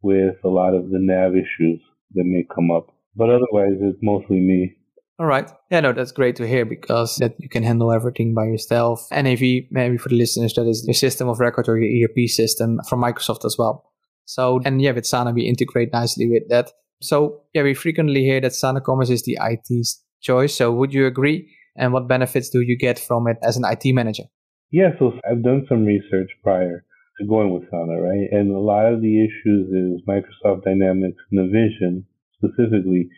with 0.03 0.37
a 0.45 0.49
lot 0.49 0.75
of 0.75 0.91
the 0.91 0.99
nav 1.01 1.33
issues 1.33 1.81
that 2.15 2.25
may 2.25 2.45
come 2.55 2.71
up. 2.71 2.87
But 3.17 3.31
otherwise, 3.31 3.79
it's 3.81 3.99
mostly 4.03 4.39
me. 4.39 4.77
All 5.19 5.27
right. 5.27 5.51
Yeah, 5.71 5.81
no, 5.81 5.93
that's 5.95 6.13
great 6.13 6.37
to 6.37 6.47
hear 6.47 6.67
because 6.67 7.17
that 7.17 7.35
you 7.39 7.49
can 7.49 7.63
handle 7.63 7.91
everything 7.91 8.35
by 8.35 8.45
yourself. 8.45 9.09
NAV, 9.11 9.41
maybe 9.71 9.97
for 9.97 10.11
the 10.11 10.15
listeners, 10.15 10.53
that 10.55 10.69
is 10.69 10.85
your 10.87 10.95
system 10.95 11.29
of 11.29 11.41
record 11.41 11.69
or 11.69 11.79
your 11.79 12.05
ERP 12.05 12.29
system 12.29 12.79
from 12.87 13.03
Microsoft 13.03 13.47
as 13.47 13.57
well. 13.59 13.91
So, 14.27 14.61
and 14.65 14.83
yeah, 14.83 14.91
with 14.91 15.07
Sana, 15.07 15.33
we 15.33 15.49
integrate 15.49 15.93
nicely 15.93 16.29
with 16.29 16.49
that. 16.51 16.71
So, 17.01 17.43
yeah, 17.55 17.63
we 17.63 17.73
frequently 17.73 18.25
hear 18.25 18.41
that 18.43 18.55
Sana 18.55 18.83
Commerce 18.83 19.09
is 19.09 19.23
the 19.23 19.39
IT 19.41 19.87
choice. 20.21 20.55
So 20.55 20.71
would 20.73 20.93
you 20.93 21.07
agree? 21.07 21.51
And 21.77 21.93
what 21.93 22.09
benefits 22.09 22.49
do 22.51 22.61
you 22.61 22.77
get 22.77 22.99
from 22.99 23.29
it 23.29 23.39
as 23.43 23.57
an 23.57 23.65
IT 23.65 23.93
manager? 23.93 24.25
Yeah, 24.71 24.91
so 24.99 25.13
I've 25.29 25.45
done 25.45 25.67
some 25.69 25.85
research 25.85 26.31
prior 26.43 26.85
to 27.19 27.27
going 27.27 27.53
with 27.53 27.71
Sana, 27.71 28.01
right? 28.01 28.29
And 28.31 28.51
a 28.51 28.59
lot 28.59 28.93
of 28.93 29.01
the 29.01 29.25
issues 29.25 29.69
is 29.69 30.07
Microsoft 30.09 30.65
Dynamics 30.65 31.23
Navision 31.33 32.05
specifically 32.37 33.09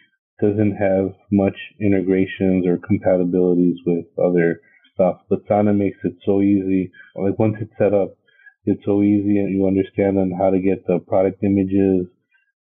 doesn't 0.41 0.77
have 0.77 1.15
much 1.33 1.57
integrations 1.81 2.67
or 2.67 2.79
compatibilities 2.79 3.77
with 3.87 4.07
other 4.19 4.61
stuff. 4.95 5.21
But 5.29 5.41
Sana 5.49 5.75
makes 5.75 5.99
it 6.05 6.15
so 6.25 6.41
easy. 6.41 6.93
Like 7.17 7.39
once 7.39 7.57
it's 7.61 7.73
set 7.79 7.95
up, 7.95 8.17
it's 8.65 8.85
so 8.85 9.03
easy 9.03 9.39
and 9.39 9.55
you 9.55 9.67
understand 9.67 10.19
on 10.19 10.31
how 10.39 10.51
to 10.51 10.61
get 10.61 10.87
the 10.87 10.99
product 10.99 11.43
images, 11.43 12.07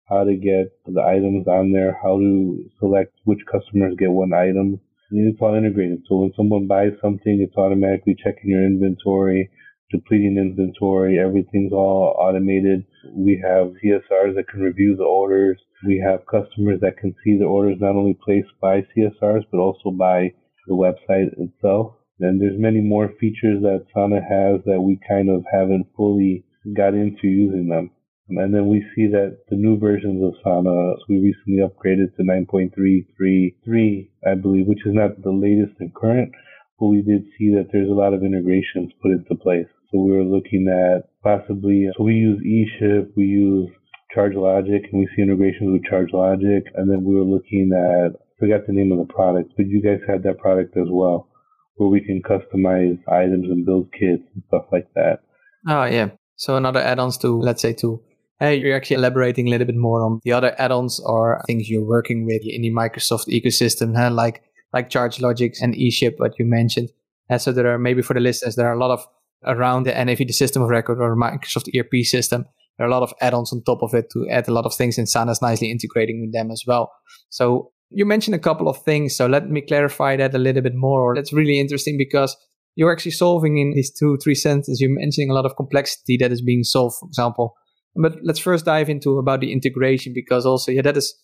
how 0.09 0.25
to 0.25 0.35
get 0.35 0.73
the 0.87 1.03
items 1.03 1.47
on 1.47 1.73
there, 1.73 1.99
how 2.03 2.19
to 2.19 2.65
select 2.81 3.13
which 3.25 3.41
customers 3.51 3.95
get 3.99 4.11
one 4.11 4.33
item. 4.33 4.81
It's 5.11 5.41
all 5.41 5.55
integrated. 5.55 6.03
So 6.09 6.17
when 6.17 6.33
someone 6.37 6.67
buys 6.67 6.93
something, 7.01 7.41
it's 7.41 7.57
automatically 7.57 8.15
checking 8.23 8.51
your 8.51 8.65
inventory, 8.65 9.51
depleting 9.91 10.37
inventory. 10.37 11.19
Everything's 11.19 11.73
all 11.73 12.15
automated. 12.19 12.85
We 13.15 13.43
have 13.43 13.73
CSRs 13.83 14.35
that 14.37 14.49
can 14.49 14.61
review 14.61 14.97
the 14.97 15.05
orders. 15.05 15.59
We 15.87 15.99
have 16.05 16.27
customers 16.27 16.81
that 16.83 16.99
can 16.99 17.15
see 17.25 17.39
the 17.39 17.47
orders 17.47 17.79
not 17.81 17.97
only 17.97 18.19
placed 18.23 18.53
by 18.61 18.83
CSRs, 18.97 19.45
but 19.51 19.59
also 19.59 19.91
by 19.91 20.35
the 20.67 20.75
website 20.75 21.33
itself. 21.39 21.95
And 22.21 22.41
there's 22.41 22.59
many 22.59 22.81
more 22.81 23.09
features 23.21 23.63
that 23.63 23.87
Sana 23.95 24.21
has 24.21 24.61
that 24.67 24.81
we 24.81 24.99
kind 25.09 25.31
of 25.31 25.45
haven't 25.51 25.87
fully 25.97 26.45
got 26.77 26.95
into 26.95 27.29
using 27.29 27.69
them. 27.69 27.91
And 28.31 28.55
then 28.55 28.69
we 28.69 28.85
see 28.95 29.07
that 29.09 29.39
the 29.49 29.57
new 29.57 29.79
versions 29.79 30.23
of 30.23 30.35
Sana, 30.45 30.95
we 31.09 31.19
recently 31.19 31.63
upgraded 31.65 32.15
to 32.17 32.23
9.333, 32.23 34.09
I 34.27 34.35
believe, 34.35 34.67
which 34.67 34.85
is 34.85 34.93
not 34.93 35.23
the 35.23 35.33
latest 35.33 35.81
and 35.81 35.95
current, 35.95 36.33
but 36.79 36.89
we 36.89 37.03
did 37.03 37.25
see 37.39 37.55
that 37.55 37.69
there's 37.73 37.89
a 37.89 37.95
lot 37.95 38.13
of 38.13 38.23
integrations 38.23 38.93
put 39.03 39.13
into 39.13 39.35
place. 39.35 39.67
So 39.91 40.01
we 40.01 40.13
were 40.13 40.25
looking 40.25 40.69
at 40.69 41.09
possibly, 41.23 41.89
so 41.97 42.05
we 42.05 42.15
use 42.15 42.41
eShip, 42.45 43.13
we 43.17 43.25
use 43.25 43.71
ChargeLogic, 44.15 44.91
and 44.93 45.01
we 45.01 45.09
see 45.17 45.23
integrations 45.23 45.73
with 45.73 45.91
ChargeLogic. 45.91 46.65
And 46.75 46.91
then 46.91 47.05
we 47.05 47.15
were 47.15 47.25
looking 47.25 47.73
at, 47.73 48.13
I 48.13 48.39
forgot 48.39 48.67
the 48.67 48.75
name 48.75 48.93
of 48.93 48.99
the 48.99 49.13
product, 49.13 49.55
but 49.57 49.67
you 49.67 49.81
guys 49.83 50.01
had 50.07 50.23
that 50.25 50.39
product 50.39 50.77
as 50.77 50.89
well, 50.91 51.29
where 51.77 51.89
we 51.89 52.01
can 52.03 52.21
customize 52.23 52.99
items 53.09 53.49
and 53.49 53.65
build 53.65 53.91
kits 53.93 54.23
and 54.35 54.43
stuff 54.49 54.67
like 54.71 54.93
that. 54.95 55.21
Oh, 55.67 55.85
yeah. 55.85 56.11
So 56.37 56.57
another 56.57 56.81
add-ons 56.81 57.17
to, 57.19 57.41
let's 57.41 57.63
say, 57.63 57.73
to 57.75 58.01
Hey, 58.41 58.61
you're 58.61 58.77
actually 58.77 58.97
elaborating 58.97 59.49
a 59.49 59.51
little 59.51 59.67
bit 59.67 59.77
more 59.77 60.01
on 60.01 60.21
the 60.23 60.31
other 60.31 60.55
add-ons 60.61 61.01
or 61.01 61.43
things 61.49 61.69
you're 61.69 61.85
working 61.85 62.25
with 62.25 62.43
in 62.45 62.63
the 62.63 62.71
Microsoft 62.71 63.27
ecosystem, 63.27 63.97
huh? 63.97 64.11
like 64.13 64.43
like 64.73 64.91
ChargeLogic 64.91 65.57
and 65.61 65.75
eShip, 65.75 66.15
what 66.19 66.39
you 66.39 66.45
mentioned. 66.45 66.91
And 67.29 67.41
so 67.41 67.51
there 67.51 67.67
are 67.73 67.79
maybe 67.79 68.01
for 68.01 68.15
the 68.15 68.21
listeners, 68.21 68.55
there 68.55 68.69
are 68.69 68.75
a 68.75 68.79
lot 68.79 68.93
of 68.93 69.05
around 69.45 69.85
the 69.85 69.93
NAV, 69.93 70.19
the 70.19 70.33
system 70.33 70.63
of 70.63 70.69
record 70.69 71.01
or 71.01 71.17
Microsoft 71.17 71.69
ERP 71.77 72.05
system. 72.05 72.45
There 72.77 72.87
are 72.87 72.91
a 72.91 72.93
lot 72.93 73.03
of 73.03 73.13
add-ons 73.21 73.53
on 73.53 73.65
top 73.65 73.83
of 73.83 73.93
it 73.95 74.09
to 74.13 74.29
add 74.29 74.47
a 74.47 74.53
lot 74.53 74.67
of 74.67 74.75
things, 74.75 74.99
and 74.99 75.09
Sana's 75.09 75.43
nicely 75.43 75.71
integrating 75.71 76.21
with 76.21 76.33
them 76.33 76.53
as 76.53 76.63
well. 76.65 76.93
So 77.31 77.73
you 77.91 78.05
mentioned 78.05 78.37
a 78.37 78.39
couple 78.39 78.69
of 78.69 78.83
things, 78.85 79.17
so 79.17 79.27
let 79.27 79.51
me 79.51 79.63
clarify 79.63 80.17
that 80.17 80.35
a 80.35 80.39
little 80.39 80.63
bit 80.63 80.77
more. 80.77 81.15
That's 81.17 81.33
really 81.33 81.59
interesting 81.59 81.99
because 81.99 82.37
you're 82.77 82.93
actually 82.93 83.13
solving 83.13 83.59
in 83.59 83.73
these 83.75 83.93
two, 83.93 84.17
three 84.23 84.37
sentences. 84.37 84.81
You're 84.81 84.97
mentioning 84.97 85.31
a 85.31 85.35
lot 85.35 85.47
of 85.47 85.57
complexity 85.57 86.17
that 86.19 86.31
is 86.31 86.41
being 86.41 86.63
solved. 86.63 86.97
For 87.01 87.09
example, 87.09 87.57
but 87.99 88.19
let's 88.23 88.39
first 88.39 88.65
dive 88.65 88.89
into 88.89 89.19
about 89.19 89.41
the 89.41 89.53
integration 89.53 90.13
because 90.15 90.47
also, 90.47 90.73
yeah, 90.73 90.83
that 90.83 90.97
is 90.97 91.15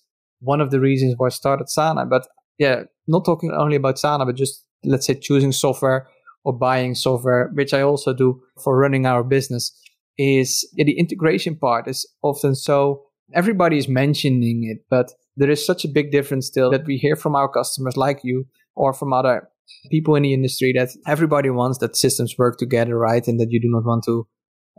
one 0.41 0.61
of 0.61 0.71
the 0.71 0.81
reasons 0.81 1.15
why 1.17 1.27
I 1.27 1.31
started 1.31 1.69
Sana. 1.69 2.05
But 2.07 2.27
yeah, 2.59 2.83
not 3.07 3.25
talking 3.25 3.53
only 3.53 3.77
about 3.77 3.99
Sana, 3.99 4.27
but 4.27 4.37
just 4.37 4.65
let's 4.85 5.07
say 5.07 5.15
choosing 5.15 5.53
software 5.53 6.09
or 6.45 6.53
buying 6.53 6.95
software, 6.95 7.51
which 7.55 7.73
I 7.73 7.83
also 7.83 8.13
do 8.13 8.41
for 8.63 8.77
running 8.77 9.07
our 9.07 9.25
business, 9.25 9.73
is 10.19 10.69
yeah, 10.75 10.85
the 10.85 10.99
integration 10.99 11.57
part 11.57 11.89
is 11.89 12.07
often 12.23 12.55
so 12.55 13.03
everybody 13.33 13.79
is 13.79 13.89
mentioning 13.89 14.65
it, 14.65 14.85
but 14.91 15.13
there 15.37 15.51
is 15.51 15.65
such 15.65 15.85
a 15.85 15.89
big 15.89 16.13
difference 16.13 16.47
still 16.47 16.71
that 16.71 16.87
we 16.87 16.97
hear 16.97 17.17
from 17.17 17.35
our 17.35 17.49
customers 17.49 17.97
like 17.97 18.21
you 18.23 18.47
or 18.77 18.93
from 18.93 19.13
other 19.13 19.49
people 19.91 20.15
in 20.15 20.23
the 20.23 20.35
industry 20.35 20.73
that 20.77 20.91
everybody 21.07 21.51
wants 21.51 21.79
that 21.79 21.97
systems 21.97 22.37
work 22.39 22.59
together, 22.59 22.99
right? 22.99 23.27
And 23.27 23.41
that 23.41 23.51
you 23.51 23.61
do 23.61 23.69
not 23.71 23.85
want 23.85 24.05
to 24.05 24.27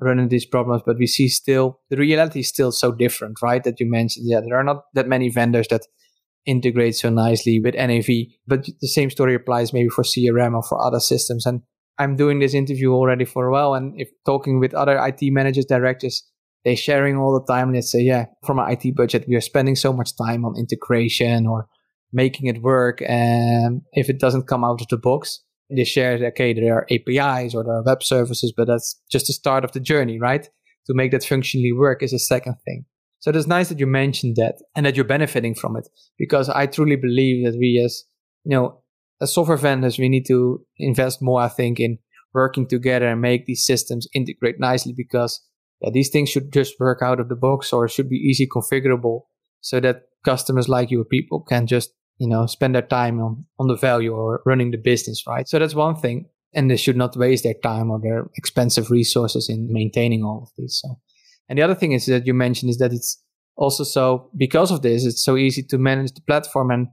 run 0.02 0.20
into 0.20 0.30
these 0.30 0.46
problems, 0.46 0.82
but 0.86 0.98
we 0.98 1.08
see 1.08 1.28
still 1.28 1.80
the 1.90 1.98
reality 1.98 2.42
is 2.42 2.50
still 2.50 2.72
so 2.72 2.92
different, 2.92 3.42
right? 3.42 3.64
That 3.64 3.80
you 3.80 3.90
mentioned, 3.90 4.26
yeah, 4.30 4.42
there 4.42 4.58
are 4.58 4.64
not 4.64 4.84
that 4.94 5.08
many 5.08 5.30
vendors 5.30 5.68
that 5.70 5.82
integrate 6.46 6.96
so 6.96 7.10
nicely 7.10 7.60
with 7.60 7.76
NAV, 7.76 8.08
but 8.46 8.68
the 8.82 8.88
same 8.88 9.10
story 9.10 9.36
applies 9.36 9.74
maybe 9.74 9.90
for 9.90 10.04
CRM 10.04 10.54
or 10.54 10.64
for 10.64 10.86
other 10.86 11.00
systems. 11.00 11.46
And 11.46 11.62
I'm 11.98 12.16
doing 12.16 12.40
this 12.40 12.54
interview 12.54 12.94
already 12.94 13.26
for 13.26 13.48
a 13.48 13.52
while, 13.52 13.74
and 13.74 13.94
if 14.00 14.10
talking 14.26 14.60
with 14.60 14.74
other 14.74 14.98
IT 14.98 15.20
managers, 15.32 15.66
directors, 15.66 16.24
they're 16.66 16.76
sharing 16.76 17.16
all 17.16 17.40
the 17.40 17.54
time. 17.54 17.70
And 17.70 17.78
they 17.78 17.82
say, 17.82 18.02
yeah, 18.02 18.26
from 18.46 18.60
an 18.60 18.70
IT 18.70 18.96
budget, 18.96 19.26
we 19.28 19.36
are 19.36 19.42
spending 19.42 19.76
so 19.76 19.94
much 19.94 20.18
time 20.18 20.44
on 20.44 20.58
integration 20.58 21.48
or 21.48 21.68
making 22.12 22.48
it 22.48 22.62
work. 22.62 23.02
And 23.08 23.82
if 23.94 24.10
it 24.10 24.20
doesn't 24.20 24.48
come 24.48 24.66
out 24.66 24.82
of 24.82 24.88
the 24.90 24.98
box, 24.98 25.42
they 25.70 25.84
share, 25.84 26.24
okay, 26.28 26.54
there 26.54 26.76
are 26.76 26.88
APIs 26.92 27.56
or 27.56 27.64
there 27.64 27.76
are 27.76 27.84
web 27.84 28.04
services, 28.04 28.54
but 28.56 28.68
that's 28.68 29.02
just 29.12 29.28
the 29.28 29.34
start 29.34 29.64
of 29.64 29.72
the 29.72 29.80
journey, 29.80 30.20
right? 30.20 30.48
To 30.88 30.94
make 30.94 31.12
that 31.12 31.24
functionally 31.24 31.72
work 31.72 32.04
is 32.04 32.14
a 32.14 32.20
second 32.20 32.56
thing. 32.66 32.86
So 33.20 33.32
it's 33.32 33.48
nice 33.48 33.70
that 33.70 33.80
you 33.80 33.88
mentioned 33.88 34.36
that 34.36 34.62
and 34.76 34.86
that 34.86 34.96
you're 34.96 35.06
benefiting 35.06 35.56
from 35.56 35.76
it 35.76 35.88
because 36.18 36.48
I 36.48 36.68
truly 36.68 36.96
believe 36.96 37.46
that 37.46 37.58
we 37.58 37.82
as, 37.84 38.04
you 38.44 38.56
know, 38.56 38.82
as 39.22 39.34
software 39.34 39.58
vendors, 39.58 39.98
we 39.98 40.10
need 40.10 40.26
to 40.28 40.64
invest 40.78 41.22
more, 41.22 41.42
I 41.42 41.48
think, 41.48 41.80
in 41.80 41.98
working 42.34 42.68
together 42.68 43.08
and 43.08 43.22
make 43.22 43.46
these 43.46 43.66
systems 43.66 44.08
integrate 44.14 44.60
nicely 44.60 44.94
because 44.96 45.42
yeah, 45.82 45.90
these 45.92 46.10
things 46.10 46.30
should 46.30 46.52
just 46.54 46.76
work 46.80 47.00
out 47.02 47.20
of 47.20 47.30
the 47.30 47.36
box 47.36 47.74
or 47.74 47.88
should 47.88 48.10
be 48.10 48.18
easy 48.18 48.48
configurable 48.48 49.22
so 49.62 49.80
that 49.80 50.04
customers 50.24 50.70
like 50.70 50.92
your 50.92 51.06
people 51.06 51.42
can 51.42 51.66
just 51.66 51.92
you 52.18 52.28
know 52.28 52.46
spend 52.46 52.76
their 52.76 52.82
time 52.82 53.20
on 53.20 53.46
on 53.60 53.68
the 53.68 53.76
value 53.76 54.14
or 54.14 54.42
running 54.46 54.72
the 54.72 54.78
business 54.78 55.24
right? 55.28 55.48
So 55.48 55.60
that's 55.60 55.76
one 55.76 55.96
thing 55.96 56.30
and 56.54 56.72
they 56.72 56.78
should 56.78 56.96
not 56.96 57.18
waste 57.18 57.44
their 57.44 57.56
time 57.62 57.92
or 57.92 58.00
their 58.00 58.28
expensive 58.36 58.90
resources 58.90 59.50
in 59.50 59.72
maintaining 59.72 60.24
all 60.24 60.44
of 60.44 60.50
these 60.58 60.80
so. 60.82 61.00
And 61.48 61.60
the 61.60 61.64
other 61.64 61.76
thing 61.76 61.92
is 61.92 62.06
that 62.08 62.26
you 62.26 62.34
mentioned 62.34 62.70
is 62.72 62.78
that 62.80 62.94
it's 62.94 63.22
also 63.58 63.84
so 63.84 64.30
because 64.36 64.72
of 64.72 64.82
this 64.82 65.06
it's 65.06 65.24
so 65.24 65.38
easy 65.38 65.64
to 65.64 65.78
manage 65.78 66.14
the 66.14 66.22
platform 66.22 66.72
and 66.72 66.88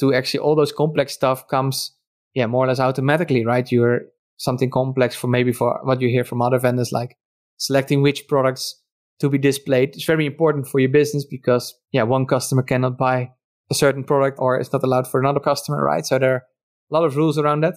to 0.00 0.14
actually 0.14 0.40
all 0.40 0.54
those 0.54 0.72
complex 0.72 1.12
stuff 1.12 1.48
comes 1.48 1.94
yeah 2.34 2.46
more 2.46 2.64
or 2.64 2.68
less 2.68 2.80
automatically 2.80 3.44
right? 3.44 3.70
You're 3.72 4.02
something 4.36 4.70
complex 4.70 5.16
for 5.16 5.26
maybe 5.26 5.52
for 5.52 5.80
what 5.82 6.00
you 6.00 6.08
hear 6.08 6.24
from 6.24 6.42
other 6.42 6.58
vendors 6.58 6.92
like 6.92 7.16
selecting 7.56 8.02
which 8.02 8.28
products 8.28 8.80
to 9.18 9.28
be 9.28 9.36
displayed. 9.36 9.90
It's 9.96 10.04
very 10.04 10.26
important 10.26 10.68
for 10.68 10.78
your 10.78 10.90
business 10.90 11.24
because 11.24 11.74
yeah 11.92 12.02
one 12.02 12.26
customer 12.26 12.62
cannot 12.62 12.98
buy 12.98 13.30
a 13.70 13.74
certain 13.74 14.04
product 14.04 14.38
or 14.40 14.58
it's 14.58 14.72
not 14.72 14.82
allowed 14.82 15.06
for 15.06 15.20
another 15.20 15.40
customer, 15.40 15.82
right? 15.82 16.04
So 16.04 16.18
there 16.18 16.34
are 16.34 16.42
a 16.90 16.94
lot 16.94 17.04
of 17.04 17.16
rules 17.16 17.38
around 17.38 17.62
that. 17.62 17.74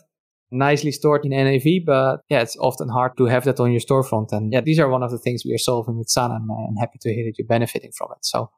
Nicely 0.53 0.91
stored 0.91 1.25
in 1.25 1.31
NAV, 1.31 1.85
but 1.85 2.21
yeah, 2.29 2.41
it's 2.41 2.57
often 2.57 2.89
hard 2.89 3.15
to 3.17 3.25
have 3.25 3.45
that 3.45 3.59
on 3.59 3.71
your 3.71 3.79
storefront. 3.79 4.33
And 4.33 4.51
yeah, 4.51 4.59
these 4.61 4.79
are 4.79 4.89
one 4.89 5.03
of 5.03 5.11
the 5.11 5.17
things 5.17 5.43
we 5.45 5.53
are 5.53 5.57
solving 5.57 5.97
with 5.97 6.09
Sana. 6.09 6.35
And 6.35 6.49
uh, 6.51 6.53
I'm 6.53 6.75
happy 6.75 6.99
to 7.01 7.13
hear 7.13 7.25
that 7.25 7.37
you're 7.37 7.47
benefiting 7.47 7.91
from 7.97 8.09
it. 8.11 8.25
So 8.25 8.51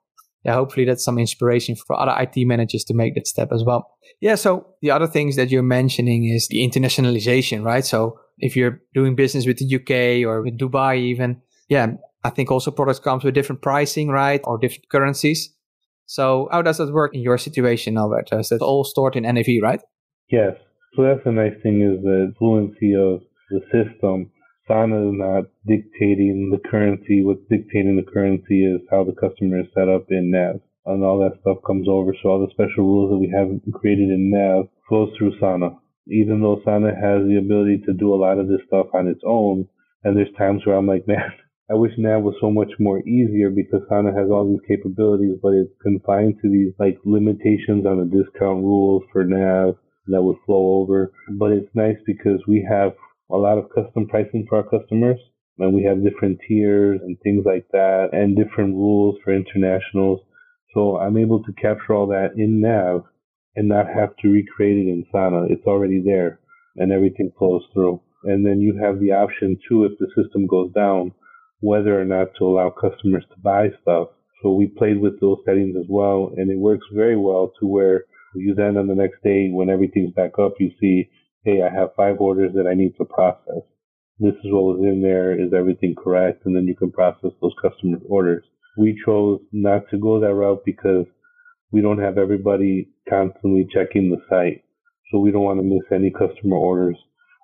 yeah, 0.44 0.56
hopefully 0.56 0.86
that's 0.86 1.04
some 1.04 1.18
inspiration 1.18 1.75
for 1.75 2.00
other 2.00 2.16
IT 2.20 2.46
managers 2.46 2.84
to 2.86 2.94
make 2.94 3.16
that 3.16 3.28
step 3.28 3.52
as 3.52 3.63
well. 3.63 3.92
Yeah. 4.20 4.36
So 4.36 4.68
the 4.82 4.92
other 4.92 5.08
things 5.08 5.36
that 5.36 5.52
you're 5.52 5.63
mentioning 5.63 6.25
is 6.25 6.48
the 6.48 6.68
internationalization, 6.68 7.63
right? 7.63 7.86
So 7.86 8.20
if 8.40 8.56
you're 8.56 8.82
doing 8.94 9.16
business 9.16 9.46
with 9.46 9.58
the 9.58 9.75
UK 9.75 10.28
or 10.28 10.42
with 10.42 10.58
Dubai, 10.58 10.98
even, 10.98 11.42
yeah, 11.70 11.88
I 12.24 12.30
think 12.30 12.52
also 12.52 12.72
products 12.72 13.00
comes 13.00 13.24
with 13.24 13.36
different 13.36 13.62
pricing, 13.62 14.10
right? 14.10 14.42
Or 14.44 14.58
different 14.58 14.90
currencies. 14.90 15.54
So 16.05 16.50
how 16.51 16.62
does 16.62 16.77
that 16.77 16.93
work 16.93 17.15
in 17.15 17.22
your 17.22 17.38
situation, 17.38 17.98
Alberto? 17.98 18.39
Is 18.39 18.51
it 18.51 18.62
all 18.62 18.83
stored 18.83 19.15
in 19.15 19.24
NAV, 19.24 19.62
right? 19.62 19.81
Yes. 20.29 20.53
So 20.95 21.03
that's 21.03 21.24
the 21.25 21.31
nice 21.31 21.53
thing 21.63 21.81
is 21.81 22.03
the 22.03 22.33
fluency 22.38 22.93
of 22.93 23.22
the 23.50 23.62
system. 23.72 24.31
Sana 24.67 25.10
is 25.10 25.15
not 25.17 25.45
dictating 25.67 26.50
the 26.51 26.69
currency. 26.69 27.24
What's 27.24 27.43
dictating 27.50 27.95
the 27.98 28.10
currency 28.12 28.65
is 28.65 28.81
how 28.89 29.03
the 29.03 29.13
customer 29.13 29.62
is 29.62 29.67
set 29.74 29.89
up 29.89 30.05
in 30.10 30.31
NAV. 30.31 30.62
And 30.86 31.03
all 31.03 31.19
that 31.19 31.39
stuff 31.41 31.57
comes 31.65 31.88
over. 31.89 32.13
So 32.22 32.29
all 32.29 32.45
the 32.45 32.51
special 32.51 32.83
rules 32.83 33.12
that 33.12 33.17
we 33.17 33.33
have 33.36 33.50
created 33.74 34.10
in 34.10 34.31
NAV 34.31 34.67
flows 34.88 35.10
through 35.17 35.39
Sana. 35.39 35.77
Even 36.07 36.41
though 36.41 36.62
Sana 36.63 36.93
has 36.93 37.25
the 37.27 37.38
ability 37.39 37.83
to 37.86 37.93
do 37.93 38.13
a 38.13 38.19
lot 38.19 38.38
of 38.38 38.48
this 38.48 38.62
stuff 38.67 38.88
on 38.93 39.07
its 39.07 39.22
own, 39.25 39.67
and 40.03 40.17
there's 40.17 40.33
times 40.38 40.65
where 40.65 40.75
I'm 40.75 40.88
like, 40.88 41.07
man, 41.07 41.31
I 41.72 41.75
wish 41.75 41.93
Nav 41.98 42.24
was 42.24 42.36
so 42.41 42.51
much 42.51 42.72
more 42.77 43.00
easier 43.08 43.50
because 43.50 43.88
Sana 43.88 44.12
has 44.13 44.29
all 44.29 44.46
these 44.46 44.67
capabilities, 44.67 45.38
but 45.41 45.53
it's 45.53 45.72
confined 45.82 46.36
to 46.41 46.50
these 46.50 46.74
like 46.77 46.98
limitations 47.05 47.86
on 47.86 48.00
the 48.00 48.05
discount 48.05 48.63
rules 48.63 49.03
for 49.13 49.24
Nav 49.24 49.75
that 50.08 50.22
would 50.22 50.38
flow 50.46 50.82
over. 50.82 51.13
But 51.39 51.51
it's 51.51 51.74
nice 51.74 51.96
because 52.05 52.41
we 52.48 52.67
have 52.70 52.93
a 53.32 53.38
lot 53.38 53.58
of 53.58 53.70
custom 53.74 54.08
pricing 54.08 54.46
for 54.48 54.58
our 54.58 54.70
customers 54.70 55.20
and 55.58 55.74
we 55.74 55.84
have 55.84 56.03
different 56.03 56.39
tiers 56.48 57.00
and 57.01 57.17
things 57.22 57.46
like 57.46 57.65
that 57.72 58.10
and 58.12 58.36
different 58.36 58.75
rules 58.75 59.15
for 59.24 59.34
internationals. 59.34 60.20
So 60.74 60.98
I'm 60.98 61.17
able 61.17 61.43
to 61.43 61.53
capture 61.53 61.93
all 61.93 62.08
that 62.08 62.32
in 62.36 62.60
Nav 62.60 63.03
and 63.55 63.70
not 63.70 63.88
have 63.88 64.15
to 64.17 64.27
recreate 64.27 64.86
it 64.86 64.89
in 64.89 65.05
Sana. 65.13 65.46
It's 65.50 65.65
already 65.65 66.01
there 66.03 66.39
and 66.75 66.91
everything 66.91 67.32
flows 67.38 67.63
through. 67.74 68.01
And 68.25 68.46
then 68.46 68.60
you 68.60 68.77
have 68.84 69.00
the 69.00 69.12
option 69.12 69.58
too, 69.70 69.86
if 69.86 69.98
the 70.00 70.08
system 70.22 70.46
goes 70.48 70.72
down, 70.74 71.13
whether 71.63 72.00
or 72.00 72.03
not 72.03 72.27
to 72.38 72.46
allow 72.46 72.70
customers 72.70 73.24
to 73.29 73.39
buy 73.41 73.70
stuff. 73.82 74.10
So 74.41 74.51
we 74.51 74.67
played 74.67 75.00
with 75.00 75.22
those 75.22 75.38
settings 75.46 75.77
as 75.79 75.86
well, 75.88 76.34
and 76.36 76.51
it 76.51 76.60
works 76.60 76.86
very 76.93 77.15
well 77.15 77.53
to 77.62 77.65
where 77.65 78.03
you 78.36 78.53
then 78.53 78.75
on 78.75 78.88
the 78.88 78.96
next 78.96 79.24
day, 79.24 79.50
when 79.50 79.70
everything's 79.70 80.13
back 80.13 80.38
up, 80.38 80.55
you 80.60 80.72
see, 80.82 81.10
hey, 81.46 81.62
I 81.62 81.74
have 81.74 81.96
five 81.96 82.17
orders 82.20 82.51
that 82.55 82.67
I 82.67 82.74
need 82.74 82.98
to 82.98 83.05
process. 83.05 83.63
This 84.20 84.34
is 84.43 84.51
what 84.51 84.77
was 84.77 84.79
in 84.84 85.01
there. 85.01 85.39
Is 85.39 85.53
everything 85.53 85.96
correct? 85.96 86.46
And 86.46 86.53
then 86.53 86.65
you 86.65 86.75
can 86.75 86.91
process 86.91 87.32
those 87.41 87.55
customers' 87.62 88.01
orders. 88.10 88.43
We 88.77 89.01
chose 89.05 89.39
not 89.53 89.84
to 89.91 89.98
go 89.98 90.20
that 90.20 90.34
route 90.34 90.63
because 90.65 91.05
we 91.72 91.82
don't 91.82 92.01
have 92.01 92.17
everybody 92.17 92.89
constantly 93.10 93.67
checking 93.74 94.10
the 94.10 94.22
site. 94.29 94.63
So 95.12 95.20
we 95.20 95.32
don't 95.32 95.43
want 95.43 95.60
to 95.60 95.63
miss 95.63 95.86
any 95.91 96.12
customer 96.12 96.58
orders. 96.58 96.98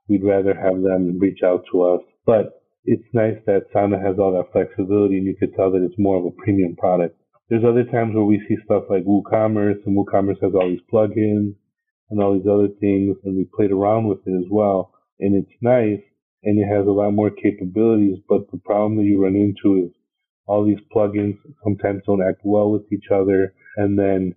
We'd 0.09 0.25
rather 0.25 0.53
have 0.53 0.81
them 0.81 1.19
reach 1.19 1.39
out 1.45 1.63
to 1.71 1.83
us. 1.83 2.01
But 2.25 2.58
it's 2.89 3.13
nice 3.13 3.38
that 3.46 3.69
Sana 3.72 4.01
has 4.01 4.17
all 4.17 4.34
that 4.34 4.51
flexibility 4.51 5.19
and 5.19 5.27
you 5.27 5.36
could 5.39 5.53
tell 5.53 5.69
that 5.72 5.84
it's 5.84 6.00
more 6.00 6.17
of 6.17 6.25
a 6.25 6.31
premium 6.31 6.75
product. 6.75 7.15
There's 7.48 7.63
other 7.63 7.84
times 7.84 8.15
where 8.15 8.24
we 8.24 8.41
see 8.48 8.58
stuff 8.65 8.86
like 8.89 9.05
WooCommerce 9.05 9.86
and 9.86 9.96
WooCommerce 9.96 10.41
has 10.41 10.53
all 10.55 10.67
these 10.67 10.81
plugins 10.91 11.53
and 12.10 12.19
all 12.19 12.34
these 12.34 12.50
other 12.50 12.69
things 12.79 13.15
and 13.24 13.38
we 13.38 13.48
played 13.55 13.72
around 13.72 14.08
with 14.08 14.25
it 14.25 14.31
as 14.31 14.50
well. 14.50 14.91
And 15.19 15.36
it's 15.36 15.53
nice 15.62 16.01
and 16.41 16.58
it 16.58 16.65
has 16.65 16.88
a 16.88 16.91
lot 16.91 17.12
more 17.12 17.29
capabilities, 17.29 18.17
but 18.27 18.50
the 18.50 18.58
problem 18.58 18.98
that 18.98 19.03
you 19.03 19.22
run 19.22 19.36
into 19.36 19.86
is 19.86 19.91
all 20.48 20.65
these 20.65 20.81
plugins 20.91 21.38
sometimes 21.63 22.01
don't 22.08 22.27
act 22.27 22.41
well 22.43 22.72
with 22.72 22.91
each 22.91 23.12
other. 23.13 23.53
And 23.77 24.00
then 24.00 24.34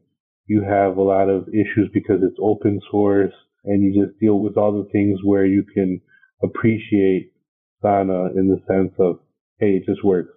you 0.47 0.61
have 0.61 0.99
a 0.99 1.03
lot 1.03 1.31
of 1.31 1.49
issues 1.49 1.89
because 1.95 2.21
it's 2.23 2.37
open 2.39 2.83
source 2.91 3.33
and 3.65 3.83
you 3.83 4.05
just 4.05 4.21
deal 4.21 4.41
with 4.41 4.59
all 4.59 4.73
the 4.73 4.91
things 4.91 5.21
where 5.25 5.47
you 5.47 5.63
can 5.63 6.03
appreciate 6.43 7.33
In 7.85 8.49
the 8.49 8.61
sense 8.67 8.93
of, 8.99 9.19
hey, 9.59 9.77
it 9.77 9.85
just 9.87 10.05
works 10.05 10.31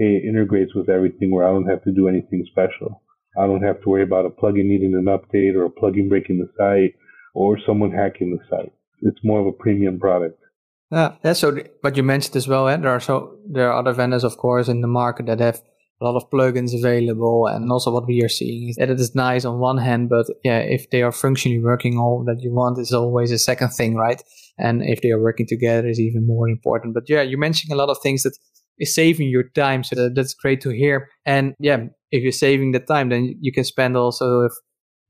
hey, 0.00 0.16
it 0.16 0.24
integrates 0.26 0.74
with 0.74 0.88
everything 0.88 1.30
where 1.30 1.46
I 1.46 1.52
don't 1.52 1.68
have 1.68 1.84
to 1.84 1.92
do 1.92 2.08
anything 2.08 2.44
special. 2.50 3.02
I 3.38 3.46
don't 3.46 3.62
have 3.62 3.82
to 3.82 3.88
worry 3.88 4.02
about 4.02 4.24
a 4.24 4.30
plugin 4.30 4.64
needing 4.64 4.94
an 4.94 5.04
update 5.04 5.54
or 5.54 5.66
a 5.66 5.70
plugin 5.70 6.08
breaking 6.08 6.38
the 6.38 6.48
site 6.56 6.94
or 7.34 7.58
someone 7.66 7.92
hacking 7.92 8.36
the 8.36 8.42
site. 8.48 8.72
It's 9.02 9.22
more 9.22 9.40
of 9.40 9.46
a 9.46 9.52
premium 9.52 10.00
product. 10.00 10.40
Yeah, 10.90 11.16
yeah. 11.22 11.34
So 11.34 11.56
But 11.82 11.96
you 11.96 12.02
mentioned 12.02 12.34
as 12.34 12.48
well, 12.48 12.66
eh? 12.66 12.76
there 12.78 12.90
are 12.90 12.98
so 12.98 13.36
there 13.46 13.70
are 13.70 13.78
other 13.78 13.92
vendors, 13.92 14.24
of 14.24 14.38
course, 14.38 14.68
in 14.68 14.80
the 14.80 14.88
market 14.88 15.26
that 15.26 15.38
have 15.38 15.62
a 16.00 16.04
lot 16.04 16.16
of 16.16 16.30
plugins 16.30 16.74
available, 16.74 17.46
and 17.46 17.70
also 17.70 17.90
what 17.90 18.06
we 18.06 18.22
are 18.22 18.28
seeing 18.28 18.70
is 18.70 18.76
that 18.76 18.90
it 18.90 18.98
is 18.98 19.14
nice 19.14 19.44
on 19.44 19.58
one 19.58 19.78
hand, 19.78 20.08
but 20.08 20.26
yeah, 20.44 20.58
if 20.58 20.88
they 20.90 21.02
are 21.02 21.12
functionally 21.12 21.62
working 21.62 21.98
all 21.98 22.24
that 22.24 22.40
you 22.40 22.52
want, 22.52 22.78
is 22.78 22.92
always 22.92 23.30
a 23.30 23.38
second 23.38 23.70
thing, 23.70 23.96
right? 23.96 24.22
And 24.58 24.82
if 24.82 25.02
they 25.02 25.10
are 25.10 25.20
working 25.20 25.46
together, 25.46 25.88
is 25.88 26.00
even 26.00 26.26
more 26.26 26.48
important. 26.48 26.94
But 26.94 27.08
yeah, 27.08 27.22
you're 27.22 27.38
mentioning 27.38 27.74
a 27.74 27.78
lot 27.78 27.90
of 27.90 27.98
things 28.02 28.22
that 28.22 28.36
is 28.78 28.94
saving 28.94 29.28
your 29.28 29.44
time. 29.54 29.84
So 29.84 29.94
that, 29.96 30.14
that's 30.14 30.34
great 30.34 30.60
to 30.62 30.70
hear. 30.70 31.08
And 31.26 31.54
yeah, 31.60 31.84
if 32.10 32.22
you're 32.22 32.32
saving 32.32 32.72
the 32.72 32.80
time, 32.80 33.10
then 33.10 33.36
you 33.40 33.52
can 33.52 33.64
spend 33.64 33.96
also 33.96 34.42
with 34.42 34.58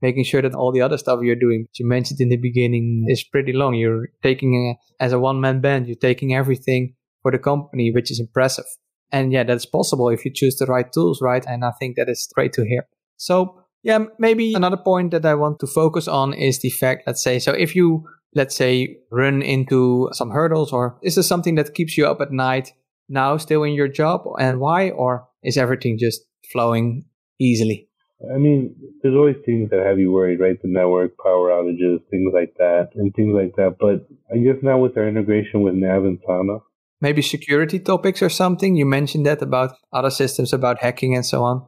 making 0.03 0.25
sure 0.25 0.43
that 0.43 0.55
all 0.55 0.73
the 0.73 0.81
other 0.81 0.99
stuff 0.99 1.21
you're 1.23 1.37
doing, 1.37 1.67
you 1.79 1.87
mentioned 1.87 2.21
in 2.21 2.31
the 2.31 2.37
beginning, 2.37 3.07
is 3.09 3.23
pretty 3.23 3.53
long. 3.53 3.75
You're 3.75 4.09
taking, 4.23 4.55
a, 4.57 5.03
as 5.03 5.13
a 5.13 5.21
one 5.21 5.41
man 5.41 5.61
band, 5.61 5.87
you're 5.87 5.97
taking 5.97 6.35
everything 6.35 6.95
for 7.23 7.31
the 7.31 7.39
company, 7.39 7.93
which 7.93 8.11
is 8.11 8.19
impressive. 8.19 8.65
And 9.13 9.33
yeah, 9.33 9.45
that's 9.45 9.67
possible 9.67 10.09
if 10.09 10.25
you 10.25 10.33
choose 10.33 10.57
the 10.57 10.67
right 10.67 10.91
tools, 10.93 11.21
right? 11.21 11.45
And 11.47 11.65
I 11.65 11.73
think 11.79 11.97
that 11.97 12.09
is 12.09 12.29
great 12.35 12.53
to 12.55 12.65
hear. 12.65 12.87
So 13.17 13.63
yeah, 13.83 14.05
maybe 14.19 14.55
another 14.55 14.77
point 14.77 15.11
that 15.13 15.25
I 15.25 15.35
want 15.35 15.59
to 15.61 15.67
focus 15.67 16.07
on 16.07 16.35
is 16.35 16.61
the 16.61 16.71
fact, 16.71 17.05
let's 17.07 17.23
say, 17.23 17.39
so 17.39 17.53
if 17.53 17.75
you, 17.75 18.05
let's 18.35 18.55
say, 18.55 18.99
run 19.11 19.43
into 19.43 20.09
some 20.13 20.31
hurdles 20.31 20.73
or 20.73 20.99
is 21.03 21.15
this 21.15 21.27
something 21.27 21.55
that 21.55 21.75
keeps 21.75 21.97
you 21.97 22.07
up 22.07 22.21
at 22.21 22.31
night 22.31 22.73
now 23.09 23.37
still 23.37 23.63
in 23.65 23.73
your 23.73 23.89
job 23.89 24.23
and 24.39 24.61
why? 24.61 24.91
Or 24.91 25.27
is 25.43 25.57
everything 25.57 25.99
just 25.99 26.23
flowing 26.53 27.05
easily? 27.39 27.89
I 28.33 28.37
mean, 28.37 28.77
there's 29.03 29.15
always 29.15 29.37
things 29.47 29.71
that 29.71 29.81
have 29.81 29.99
you 29.99 30.13
worried, 30.13 30.41
right? 30.41 30.61
The 30.61 30.69
network, 30.69 31.17
power 31.17 31.49
outages, 31.49 32.03
things 32.11 32.33
like 32.35 32.55
that, 32.59 32.91
and 32.95 33.15
things 33.15 33.35
like 33.35 33.57
that. 33.57 33.77
But 33.81 34.07
I 34.31 34.39
guess 34.39 34.63
now 34.63 34.77
with 34.79 34.99
our 34.99 35.09
integration 35.09 35.63
with 35.63 35.75
Nav 35.75 36.05
and 36.05 36.19
Sana, 36.27 36.59
maybe 37.01 37.23
security 37.23 37.79
topics 37.79 38.23
or 38.23 38.29
something. 38.29 38.77
You 38.77 38.87
mentioned 38.87 39.27
that 39.27 39.43
about 39.43 39.75
other 39.93 40.11
systems, 40.11 40.53
about 40.53 40.81
hacking 40.81 41.15
and 41.15 41.25
so 41.25 41.43
on. 41.43 41.67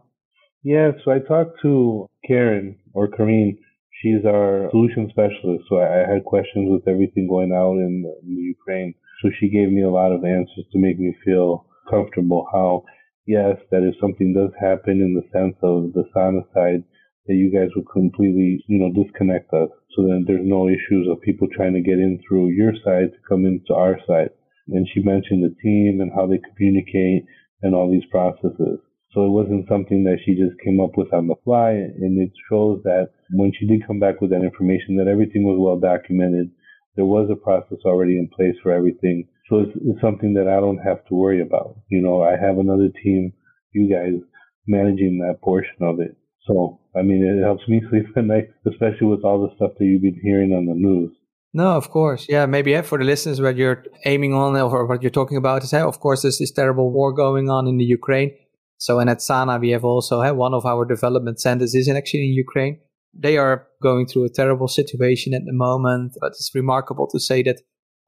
Yeah, 0.62 0.92
so 1.04 1.10
I 1.10 1.18
talked 1.18 1.60
to 1.62 2.06
Karen 2.26 2.78
or 2.94 3.08
Karine. 3.08 3.58
She's 4.00 4.24
our 4.26 4.68
solution 4.70 5.08
specialist. 5.10 5.64
So 5.68 5.80
I 5.80 6.12
had 6.12 6.24
questions 6.24 6.68
with 6.70 6.86
everything 6.86 7.28
going 7.28 7.52
out 7.52 7.78
in, 7.78 8.04
in 8.22 8.34
the 8.36 8.42
Ukraine. 8.42 8.94
So 9.22 9.30
she 9.38 9.48
gave 9.48 9.70
me 9.70 9.82
a 9.82 9.90
lot 9.90 10.12
of 10.12 10.24
answers 10.24 10.66
to 10.72 10.78
make 10.78 10.98
me 10.98 11.14
feel 11.24 11.66
comfortable 11.88 12.46
how, 12.52 12.84
yes, 13.26 13.56
that 13.70 13.82
if 13.82 13.94
something 14.00 14.34
does 14.34 14.50
happen 14.60 15.00
in 15.00 15.14
the 15.14 15.26
sense 15.32 15.56
of 15.62 15.92
the 15.94 16.04
Sana 16.12 16.42
side, 16.54 16.84
that 17.26 17.34
you 17.34 17.52
guys 17.52 17.70
will 17.76 17.84
completely, 17.84 18.64
you 18.66 18.78
know, 18.78 18.90
disconnect 18.90 19.52
us. 19.54 19.70
So 19.94 20.02
then 20.02 20.24
there's 20.26 20.44
no 20.44 20.68
issues 20.68 21.06
of 21.08 21.20
people 21.22 21.46
trying 21.54 21.74
to 21.74 21.80
get 21.80 21.98
in 21.98 22.20
through 22.26 22.50
your 22.50 22.72
side 22.84 23.12
to 23.12 23.28
come 23.28 23.46
into 23.46 23.74
our 23.74 23.98
side. 24.06 24.30
And 24.68 24.86
she 24.92 25.02
mentioned 25.02 25.42
the 25.44 25.54
team 25.62 26.00
and 26.00 26.12
how 26.14 26.26
they 26.26 26.38
communicate 26.38 27.24
and 27.62 27.74
all 27.74 27.90
these 27.90 28.06
processes. 28.10 28.78
So 29.12 29.26
it 29.26 29.30
wasn't 29.30 29.68
something 29.68 30.04
that 30.04 30.18
she 30.24 30.34
just 30.34 30.58
came 30.64 30.80
up 30.80 30.96
with 30.96 31.12
on 31.12 31.26
the 31.26 31.36
fly. 31.44 31.72
And 31.72 32.20
it 32.20 32.32
shows 32.48 32.80
that 32.84 33.10
when 33.30 33.52
she 33.58 33.66
did 33.66 33.86
come 33.86 34.00
back 34.00 34.20
with 34.20 34.30
that 34.30 34.42
information, 34.42 34.96
that 34.96 35.08
everything 35.08 35.44
was 35.44 35.58
well 35.60 35.78
documented 35.78 36.50
there 36.96 37.04
was 37.04 37.30
a 37.30 37.36
process 37.36 37.78
already 37.84 38.18
in 38.18 38.28
place 38.28 38.54
for 38.62 38.72
everything. 38.72 39.26
So 39.48 39.60
it's, 39.60 39.72
it's 39.84 40.00
something 40.00 40.34
that 40.34 40.48
I 40.48 40.60
don't 40.60 40.78
have 40.78 41.04
to 41.06 41.14
worry 41.14 41.40
about. 41.40 41.76
You 41.88 42.02
know, 42.02 42.22
I 42.22 42.32
have 42.32 42.58
another 42.58 42.88
team, 43.02 43.32
you 43.72 43.88
guys, 43.88 44.20
managing 44.66 45.18
that 45.18 45.40
portion 45.42 45.76
of 45.80 46.00
it. 46.00 46.16
So, 46.46 46.80
I 46.96 47.02
mean, 47.02 47.24
it 47.24 47.42
helps 47.42 47.66
me 47.68 47.82
sleep 47.90 48.06
at 48.16 48.24
night, 48.24 48.50
especially 48.66 49.06
with 49.06 49.24
all 49.24 49.42
the 49.42 49.54
stuff 49.56 49.72
that 49.78 49.84
you've 49.84 50.02
been 50.02 50.20
hearing 50.22 50.52
on 50.52 50.66
the 50.66 50.74
news. 50.74 51.12
No, 51.54 51.76
of 51.76 51.90
course. 51.90 52.26
Yeah, 52.28 52.46
maybe 52.46 52.70
yeah, 52.70 52.82
for 52.82 52.96
the 52.98 53.04
listeners, 53.04 53.40
what 53.40 53.56
you're 53.56 53.84
aiming 54.06 54.32
on 54.32 54.56
or 54.56 54.86
what 54.86 55.02
you're 55.02 55.10
talking 55.10 55.36
about 55.36 55.62
is, 55.62 55.70
hey, 55.70 55.80
of 55.80 56.00
course, 56.00 56.22
there's 56.22 56.38
this 56.38 56.50
terrible 56.50 56.90
war 56.90 57.12
going 57.12 57.50
on 57.50 57.66
in 57.68 57.76
the 57.76 57.84
Ukraine. 57.84 58.32
So, 58.78 58.98
and 58.98 59.10
at 59.10 59.20
Sana, 59.20 59.58
we 59.58 59.70
have 59.70 59.84
also, 59.84 60.22
hey, 60.22 60.32
one 60.32 60.54
of 60.54 60.64
our 60.64 60.84
development 60.84 61.40
centers 61.40 61.74
is 61.74 61.88
actually 61.88 62.24
in 62.24 62.32
Ukraine. 62.32 62.80
They 63.14 63.36
are 63.36 63.66
going 63.82 64.06
through 64.06 64.24
a 64.24 64.30
terrible 64.30 64.66
situation 64.66 65.34
at 65.34 65.42
the 65.44 65.52
moment, 65.52 66.14
but 66.20 66.28
it's 66.28 66.50
remarkable 66.54 67.06
to 67.08 67.20
say 67.20 67.42
that 67.42 67.60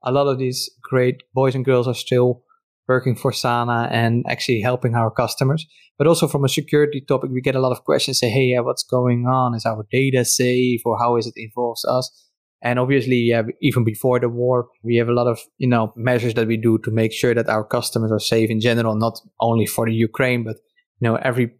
a 0.03 0.11
lot 0.11 0.27
of 0.27 0.39
these 0.39 0.69
great 0.81 1.23
boys 1.33 1.53
and 1.53 1.63
girls 1.63 1.87
are 1.87 1.93
still 1.93 2.43
working 2.87 3.15
for 3.15 3.31
Sana 3.31 3.87
and 3.91 4.25
actually 4.27 4.61
helping 4.61 4.95
our 4.95 5.11
customers. 5.11 5.65
But 5.97 6.07
also 6.07 6.27
from 6.27 6.43
a 6.43 6.49
security 6.49 6.99
topic, 6.99 7.29
we 7.31 7.41
get 7.41 7.55
a 7.55 7.61
lot 7.61 7.71
of 7.71 7.83
questions 7.83 8.19
say, 8.19 8.29
hey, 8.29 8.45
yeah, 8.45 8.59
what's 8.61 8.83
going 8.83 9.27
on? 9.27 9.55
Is 9.55 9.65
our 9.65 9.85
data 9.91 10.25
safe 10.25 10.81
or 10.83 10.97
how 10.99 11.15
is 11.15 11.27
it 11.27 11.35
involves 11.37 11.85
us? 11.85 12.11
And 12.61 12.79
obviously, 12.79 13.17
yeah, 13.17 13.43
even 13.61 13.83
before 13.83 14.19
the 14.19 14.29
war, 14.29 14.67
we 14.83 14.95
have 14.95 15.07
a 15.07 15.13
lot 15.13 15.27
of, 15.27 15.39
you 15.57 15.67
know, 15.67 15.93
measures 15.95 16.33
that 16.33 16.47
we 16.47 16.57
do 16.57 16.79
to 16.79 16.91
make 16.91 17.13
sure 17.13 17.33
that 17.33 17.49
our 17.49 17.63
customers 17.63 18.11
are 18.11 18.19
safe 18.19 18.49
in 18.49 18.59
general, 18.59 18.95
not 18.95 19.19
only 19.39 19.65
for 19.65 19.85
the 19.85 19.93
Ukraine, 19.93 20.43
but, 20.43 20.57
you 20.99 21.07
know, 21.07 21.15
every 21.17 21.51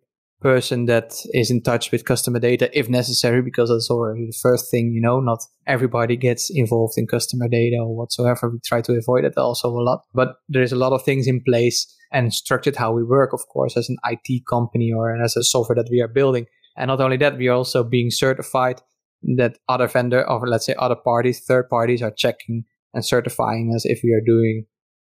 person 0.42 0.86
that 0.86 1.14
is 1.34 1.50
in 1.50 1.62
touch 1.62 1.92
with 1.92 2.06
customer 2.06 2.40
data 2.40 2.70
if 2.78 2.90
necessary, 2.90 3.42
because 3.42 3.70
that's 3.70 3.90
already 3.90 4.26
the 4.28 4.40
first 4.42 4.70
thing, 4.70 4.92
you 4.94 5.02
know, 5.02 5.20
not 5.20 5.40
everybody 5.66 6.16
gets 6.16 6.50
involved 6.54 6.94
in 6.98 7.08
customer 7.08 7.48
data 7.48 7.78
or 7.78 7.96
whatsoever. 7.96 8.50
We 8.50 8.60
try 8.66 8.82
to 8.82 8.94
avoid 8.94 9.26
it 9.26 9.38
also 9.38 9.70
a 9.70 9.82
lot, 9.82 10.02
but 10.14 10.36
there's 10.48 10.72
a 10.72 10.78
lot 10.78 10.94
of 10.94 11.04
things 11.04 11.28
in 11.28 11.42
place 11.42 11.86
and 12.12 12.34
structured 12.34 12.76
how 12.76 12.92
we 12.92 13.04
work, 13.04 13.34
of 13.34 13.48
course, 13.48 13.76
as 13.78 13.90
an 13.90 13.98
IT 14.06 14.44
company 14.50 14.92
or 14.92 15.22
as 15.22 15.36
a 15.36 15.44
software 15.44 15.76
that 15.76 15.90
we 15.90 16.02
are 16.02 16.08
building. 16.08 16.46
And 16.78 16.90
not 16.90 17.02
only 17.02 17.18
that, 17.18 17.38
we 17.38 17.48
are 17.48 17.56
also 17.56 17.84
being 17.84 18.12
certified 18.12 18.82
that 19.38 19.58
other 19.68 19.88
vendor 19.88 20.28
or 20.30 20.48
let's 20.48 20.66
say 20.66 20.76
other 20.78 20.96
parties, 20.96 21.42
third 21.46 21.70
parties 21.70 22.02
are 22.02 22.12
checking 22.12 22.64
and 22.94 23.06
certifying 23.06 23.74
us 23.76 23.86
if 23.86 24.02
we 24.04 24.14
are 24.14 24.22
doing 24.26 24.66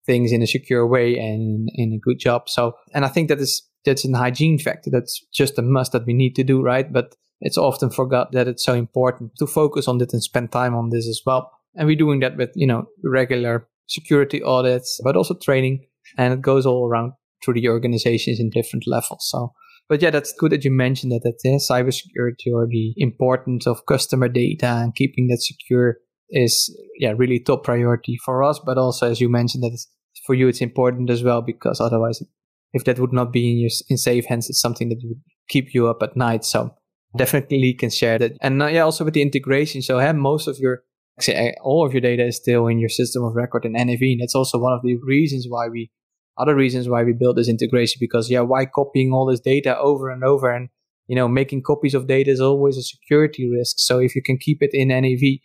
things 0.06 0.32
in 0.32 0.42
a 0.42 0.46
secure 0.46 0.86
way 0.86 1.18
and 1.18 1.68
in 1.74 1.92
a 1.92 1.98
good 1.98 2.18
job. 2.18 2.48
So, 2.48 2.74
and 2.94 3.04
I 3.04 3.08
think 3.08 3.28
that 3.28 3.38
is 3.38 3.62
that's 3.84 4.04
an 4.04 4.14
hygiene 4.14 4.58
factor. 4.58 4.90
That's 4.90 5.24
just 5.32 5.58
a 5.58 5.62
must 5.62 5.92
that 5.92 6.06
we 6.06 6.12
need 6.12 6.34
to 6.36 6.44
do, 6.44 6.60
right? 6.60 6.92
But 6.92 7.14
it's 7.40 7.56
often 7.56 7.90
forgot 7.90 8.32
that 8.32 8.48
it's 8.48 8.64
so 8.64 8.74
important 8.74 9.32
to 9.38 9.46
focus 9.46 9.88
on 9.88 10.00
it 10.00 10.12
and 10.12 10.22
spend 10.22 10.52
time 10.52 10.74
on 10.74 10.90
this 10.90 11.08
as 11.08 11.22
well. 11.24 11.50
And 11.74 11.86
we're 11.86 11.96
doing 11.96 12.20
that 12.20 12.36
with, 12.36 12.50
you 12.54 12.66
know, 12.66 12.86
regular 13.02 13.68
security 13.86 14.42
audits, 14.42 15.00
but 15.02 15.16
also 15.16 15.34
training. 15.34 15.86
And 16.18 16.34
it 16.34 16.42
goes 16.42 16.66
all 16.66 16.86
around 16.86 17.12
through 17.42 17.54
the 17.54 17.68
organizations 17.68 18.40
in 18.40 18.50
different 18.50 18.86
levels. 18.86 19.26
So, 19.30 19.52
but 19.90 20.00
yeah, 20.00 20.10
that's 20.10 20.32
good 20.32 20.52
that 20.52 20.64
you 20.64 20.70
mentioned 20.70 21.10
that, 21.10 21.22
that 21.24 21.40
yeah, 21.44 21.56
cybersecurity 21.56 22.54
or 22.54 22.66
the 22.66 22.94
importance 22.96 23.66
of 23.66 23.84
customer 23.86 24.28
data 24.28 24.66
and 24.66 24.94
keeping 24.94 25.26
that 25.26 25.42
secure 25.42 25.96
is, 26.30 26.74
yeah, 26.98 27.12
really 27.16 27.40
top 27.40 27.64
priority 27.64 28.16
for 28.24 28.44
us. 28.44 28.60
But 28.64 28.78
also, 28.78 29.10
as 29.10 29.20
you 29.20 29.28
mentioned, 29.28 29.64
that 29.64 29.76
for 30.24 30.34
you, 30.34 30.46
it's 30.46 30.60
important 30.60 31.10
as 31.10 31.24
well 31.24 31.42
because 31.42 31.80
otherwise 31.80 32.22
if 32.72 32.84
that 32.84 33.00
would 33.00 33.12
not 33.12 33.32
be 33.32 33.50
in 33.50 33.58
your 33.58 33.70
in 33.88 33.96
safe 33.96 34.26
hands, 34.26 34.48
it's 34.48 34.60
something 34.60 34.90
that 34.90 35.00
would 35.02 35.20
keep 35.48 35.74
you 35.74 35.88
up 35.88 36.02
at 36.02 36.16
night. 36.16 36.44
So 36.44 36.72
definitely 37.16 37.74
can 37.74 37.90
share 37.90 38.16
that. 38.18 38.36
And 38.40 38.62
uh, 38.62 38.66
yeah, 38.66 38.82
also 38.82 39.04
with 39.04 39.14
the 39.14 39.22
integration. 39.22 39.82
So 39.82 39.98
have 39.98 40.16
most 40.16 40.46
of 40.46 40.58
your 40.58 40.84
all 41.62 41.84
of 41.84 41.92
your 41.92 42.00
data 42.00 42.26
is 42.26 42.36
still 42.36 42.66
in 42.68 42.78
your 42.78 42.88
system 42.88 43.24
of 43.24 43.34
record 43.34 43.64
in 43.64 43.72
NAV. 43.72 44.00
And 44.00 44.20
that's 44.20 44.34
also 44.34 44.58
one 44.58 44.72
of 44.72 44.82
the 44.82 44.96
reasons 45.02 45.46
why 45.48 45.68
we, 45.68 45.90
other 46.40 46.54
reasons 46.54 46.88
why 46.88 47.02
we 47.02 47.12
built 47.12 47.36
this 47.36 47.48
integration 47.48 47.98
because 48.00 48.30
yeah, 48.30 48.40
why 48.40 48.66
copying 48.66 49.12
all 49.12 49.26
this 49.26 49.40
data 49.40 49.78
over 49.78 50.10
and 50.10 50.24
over 50.24 50.50
and, 50.50 50.68
you 51.06 51.16
know, 51.16 51.28
making 51.28 51.62
copies 51.62 51.94
of 51.94 52.06
data 52.06 52.30
is 52.30 52.40
always 52.40 52.76
a 52.76 52.82
security 52.82 53.50
risk. 53.50 53.76
So 53.78 53.98
if 53.98 54.14
you 54.14 54.22
can 54.22 54.38
keep 54.38 54.62
it 54.62 54.70
in 54.72 54.88
NAV 54.88 55.40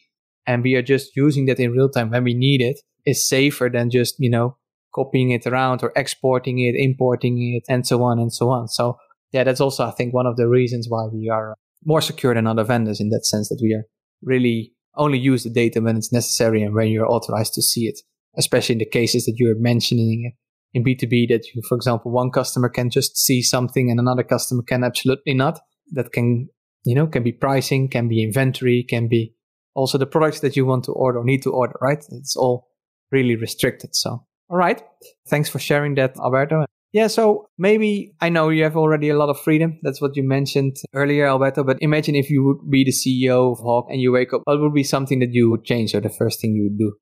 and 0.47 0.63
we 0.63 0.75
are 0.75 0.81
just 0.81 1.15
using 1.15 1.45
that 1.47 1.59
in 1.59 1.71
real 1.71 1.89
time 1.89 2.11
when 2.11 2.23
we 2.23 2.33
need 2.33 2.61
it, 2.61 2.79
it's 3.03 3.27
safer 3.27 3.69
than 3.71 3.89
just, 3.89 4.15
you 4.19 4.29
know, 4.29 4.57
copying 4.93 5.31
it 5.31 5.45
around 5.45 5.83
or 5.83 5.91
exporting 5.95 6.59
it, 6.59 6.75
importing 6.75 7.55
it, 7.55 7.63
and 7.71 7.85
so 7.85 8.01
on 8.03 8.19
and 8.19 8.33
so 8.33 8.49
on. 8.49 8.67
So 8.67 8.97
yeah, 9.31 9.43
that's 9.43 9.61
also, 9.61 9.85
I 9.85 9.91
think, 9.91 10.13
one 10.13 10.25
of 10.25 10.37
the 10.37 10.47
reasons 10.47 10.87
why 10.87 11.07
we 11.11 11.29
are 11.29 11.55
more 11.83 12.01
secure 12.01 12.33
than 12.33 12.47
other 12.47 12.63
vendors 12.63 12.99
in 12.99 13.09
that 13.09 13.25
sense 13.25 13.49
that 13.49 13.59
we 13.61 13.73
are 13.73 13.83
really 14.21 14.71
only 14.95 15.19
use 15.19 15.43
the 15.43 15.49
data 15.49 15.81
when 15.81 15.97
it's 15.97 16.13
necessary 16.13 16.63
and 16.63 16.73
when 16.73 16.87
you're 16.87 17.11
authorized 17.11 17.53
to 17.53 17.61
see 17.61 17.81
it, 17.81 17.99
especially 18.37 18.73
in 18.73 18.79
the 18.79 18.85
cases 18.85 19.25
that 19.25 19.35
you're 19.37 19.59
mentioning 19.59 20.33
in 20.75 20.83
B2B 20.83 21.29
that 21.29 21.47
you, 21.55 21.61
for 21.67 21.75
example, 21.75 22.11
one 22.11 22.29
customer 22.29 22.67
can 22.67 22.89
just 22.89 23.17
see 23.17 23.41
something 23.41 23.89
and 23.89 23.97
another 23.97 24.23
customer 24.23 24.61
can 24.61 24.83
absolutely 24.83 25.33
not. 25.33 25.59
That 25.93 26.11
can, 26.11 26.49
you 26.83 26.93
know, 26.93 27.07
can 27.07 27.23
be 27.23 27.31
pricing, 27.31 27.87
can 27.87 28.09
be 28.09 28.21
inventory, 28.21 28.85
can 28.87 29.07
be 29.07 29.33
also 29.73 29.97
the 29.97 30.05
products 30.05 30.41
that 30.41 30.57
you 30.57 30.65
want 30.65 30.83
to 30.83 30.91
order 30.91 31.19
or 31.19 31.23
need 31.23 31.43
to 31.43 31.51
order, 31.51 31.75
right? 31.81 32.03
It's 32.09 32.35
all 32.35 32.67
really 33.09 33.37
restricted. 33.37 33.95
So, 33.95 34.25
all 34.49 34.57
right. 34.57 34.83
Thanks 35.29 35.47
for 35.47 35.59
sharing 35.59 35.95
that, 35.95 36.17
Alberto. 36.17 36.65
Yeah, 36.91 37.07
so 37.07 37.49
maybe 37.57 38.13
I 38.19 38.29
know 38.29 38.49
you 38.49 38.63
have 38.63 38.77
already 38.77 39.09
a 39.09 39.17
lot 39.17 39.29
of 39.29 39.39
freedom. 39.39 39.79
That's 39.81 40.01
what 40.01 40.15
you 40.15 40.23
mentioned 40.23 40.77
earlier, 40.93 41.27
Alberto. 41.27 41.63
But 41.63 41.77
imagine 41.81 42.15
if 42.15 42.29
you 42.29 42.43
would 42.43 42.69
be 42.69 42.83
the 42.83 42.91
CEO 42.91 43.51
of 43.51 43.59
Hawk 43.59 43.87
and 43.89 44.01
you 44.01 44.11
wake 44.11 44.33
up, 44.33 44.41
what 44.43 44.59
would 44.59 44.73
be 44.73 44.83
something 44.83 45.19
that 45.19 45.31
you 45.31 45.49
would 45.49 45.63
change 45.63 45.95
or 45.95 46.01
the 46.01 46.09
first 46.09 46.41
thing 46.41 46.53
you 46.53 46.63
would 46.63 46.77
do? 46.77 46.95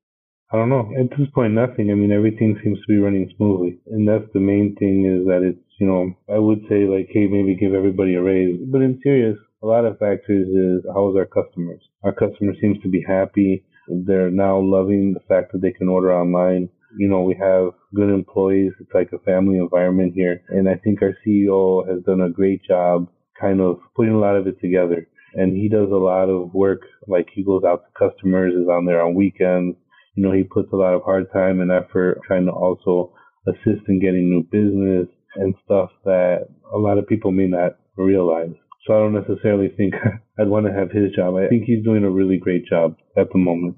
I 0.54 0.56
don't 0.56 0.68
know. 0.68 0.88
At 0.96 1.10
this 1.18 1.26
point, 1.34 1.52
nothing. 1.52 1.90
I 1.90 1.94
mean, 1.94 2.12
everything 2.12 2.56
seems 2.62 2.78
to 2.78 2.86
be 2.86 2.98
running 2.98 3.28
smoothly. 3.36 3.80
And 3.90 4.06
that's 4.06 4.30
the 4.32 4.38
main 4.38 4.76
thing 4.78 5.04
is 5.04 5.26
that 5.26 5.42
it's, 5.42 5.58
you 5.80 5.86
know, 5.88 6.14
I 6.32 6.38
would 6.38 6.60
say 6.68 6.86
like, 6.86 7.08
hey, 7.10 7.26
maybe 7.26 7.56
give 7.56 7.74
everybody 7.74 8.14
a 8.14 8.22
raise. 8.22 8.60
But 8.70 8.82
in 8.82 9.00
serious, 9.02 9.36
a 9.64 9.66
lot 9.66 9.84
of 9.84 9.98
factors 9.98 10.46
is 10.46 10.86
how's 10.94 11.16
our 11.16 11.26
customers? 11.26 11.82
Our 12.04 12.12
customer 12.12 12.52
seems 12.60 12.80
to 12.82 12.88
be 12.88 13.04
happy. 13.04 13.64
They're 13.88 14.30
now 14.30 14.60
loving 14.60 15.12
the 15.14 15.26
fact 15.26 15.50
that 15.52 15.60
they 15.60 15.72
can 15.72 15.88
order 15.88 16.14
online 16.14 16.68
you 16.96 17.08
know, 17.08 17.22
we 17.22 17.34
have 17.34 17.72
good 17.94 18.10
employees. 18.10 18.72
It's 18.80 18.94
like 18.94 19.10
a 19.12 19.18
family 19.18 19.58
environment 19.58 20.12
here. 20.14 20.42
And 20.48 20.68
I 20.68 20.76
think 20.76 21.02
our 21.02 21.16
CEO 21.26 21.88
has 21.88 22.02
done 22.04 22.20
a 22.20 22.30
great 22.30 22.62
job 22.62 23.08
kind 23.40 23.60
of 23.60 23.80
putting 23.96 24.14
a 24.14 24.20
lot 24.20 24.36
of 24.36 24.46
it 24.46 24.60
together. 24.60 25.08
And 25.34 25.56
he 25.56 25.68
does 25.68 25.90
a 25.90 25.96
lot 25.96 26.28
of 26.28 26.54
work, 26.54 26.82
like 27.08 27.28
he 27.34 27.42
goes 27.42 27.64
out 27.64 27.82
to 27.84 28.08
customers, 28.08 28.54
is 28.54 28.68
on 28.68 28.84
there 28.84 29.04
on 29.04 29.14
weekends. 29.14 29.76
You 30.14 30.24
know, 30.24 30.32
he 30.32 30.44
puts 30.44 30.72
a 30.72 30.76
lot 30.76 30.94
of 30.94 31.02
hard 31.02 31.26
time 31.32 31.60
and 31.60 31.70
effort 31.70 32.20
trying 32.26 32.46
to 32.46 32.52
also 32.52 33.12
assist 33.46 33.88
in 33.88 34.00
getting 34.00 34.30
new 34.30 34.42
business 34.44 35.08
and 35.36 35.54
stuff 35.64 35.90
that 36.04 36.46
a 36.72 36.78
lot 36.78 36.98
of 36.98 37.06
people 37.06 37.32
may 37.32 37.46
not 37.46 37.76
realize. 37.96 38.54
So 38.86 38.94
I 38.94 38.98
don't 38.98 39.14
necessarily 39.14 39.68
think 39.76 39.94
I'd 40.38 40.48
want 40.48 40.66
to 40.66 40.72
have 40.72 40.90
his 40.90 41.12
job. 41.14 41.34
I 41.36 41.48
think 41.48 41.64
he's 41.64 41.84
doing 41.84 42.04
a 42.04 42.10
really 42.10 42.38
great 42.38 42.66
job 42.66 42.96
at 43.16 43.32
the 43.32 43.38
moment. 43.38 43.76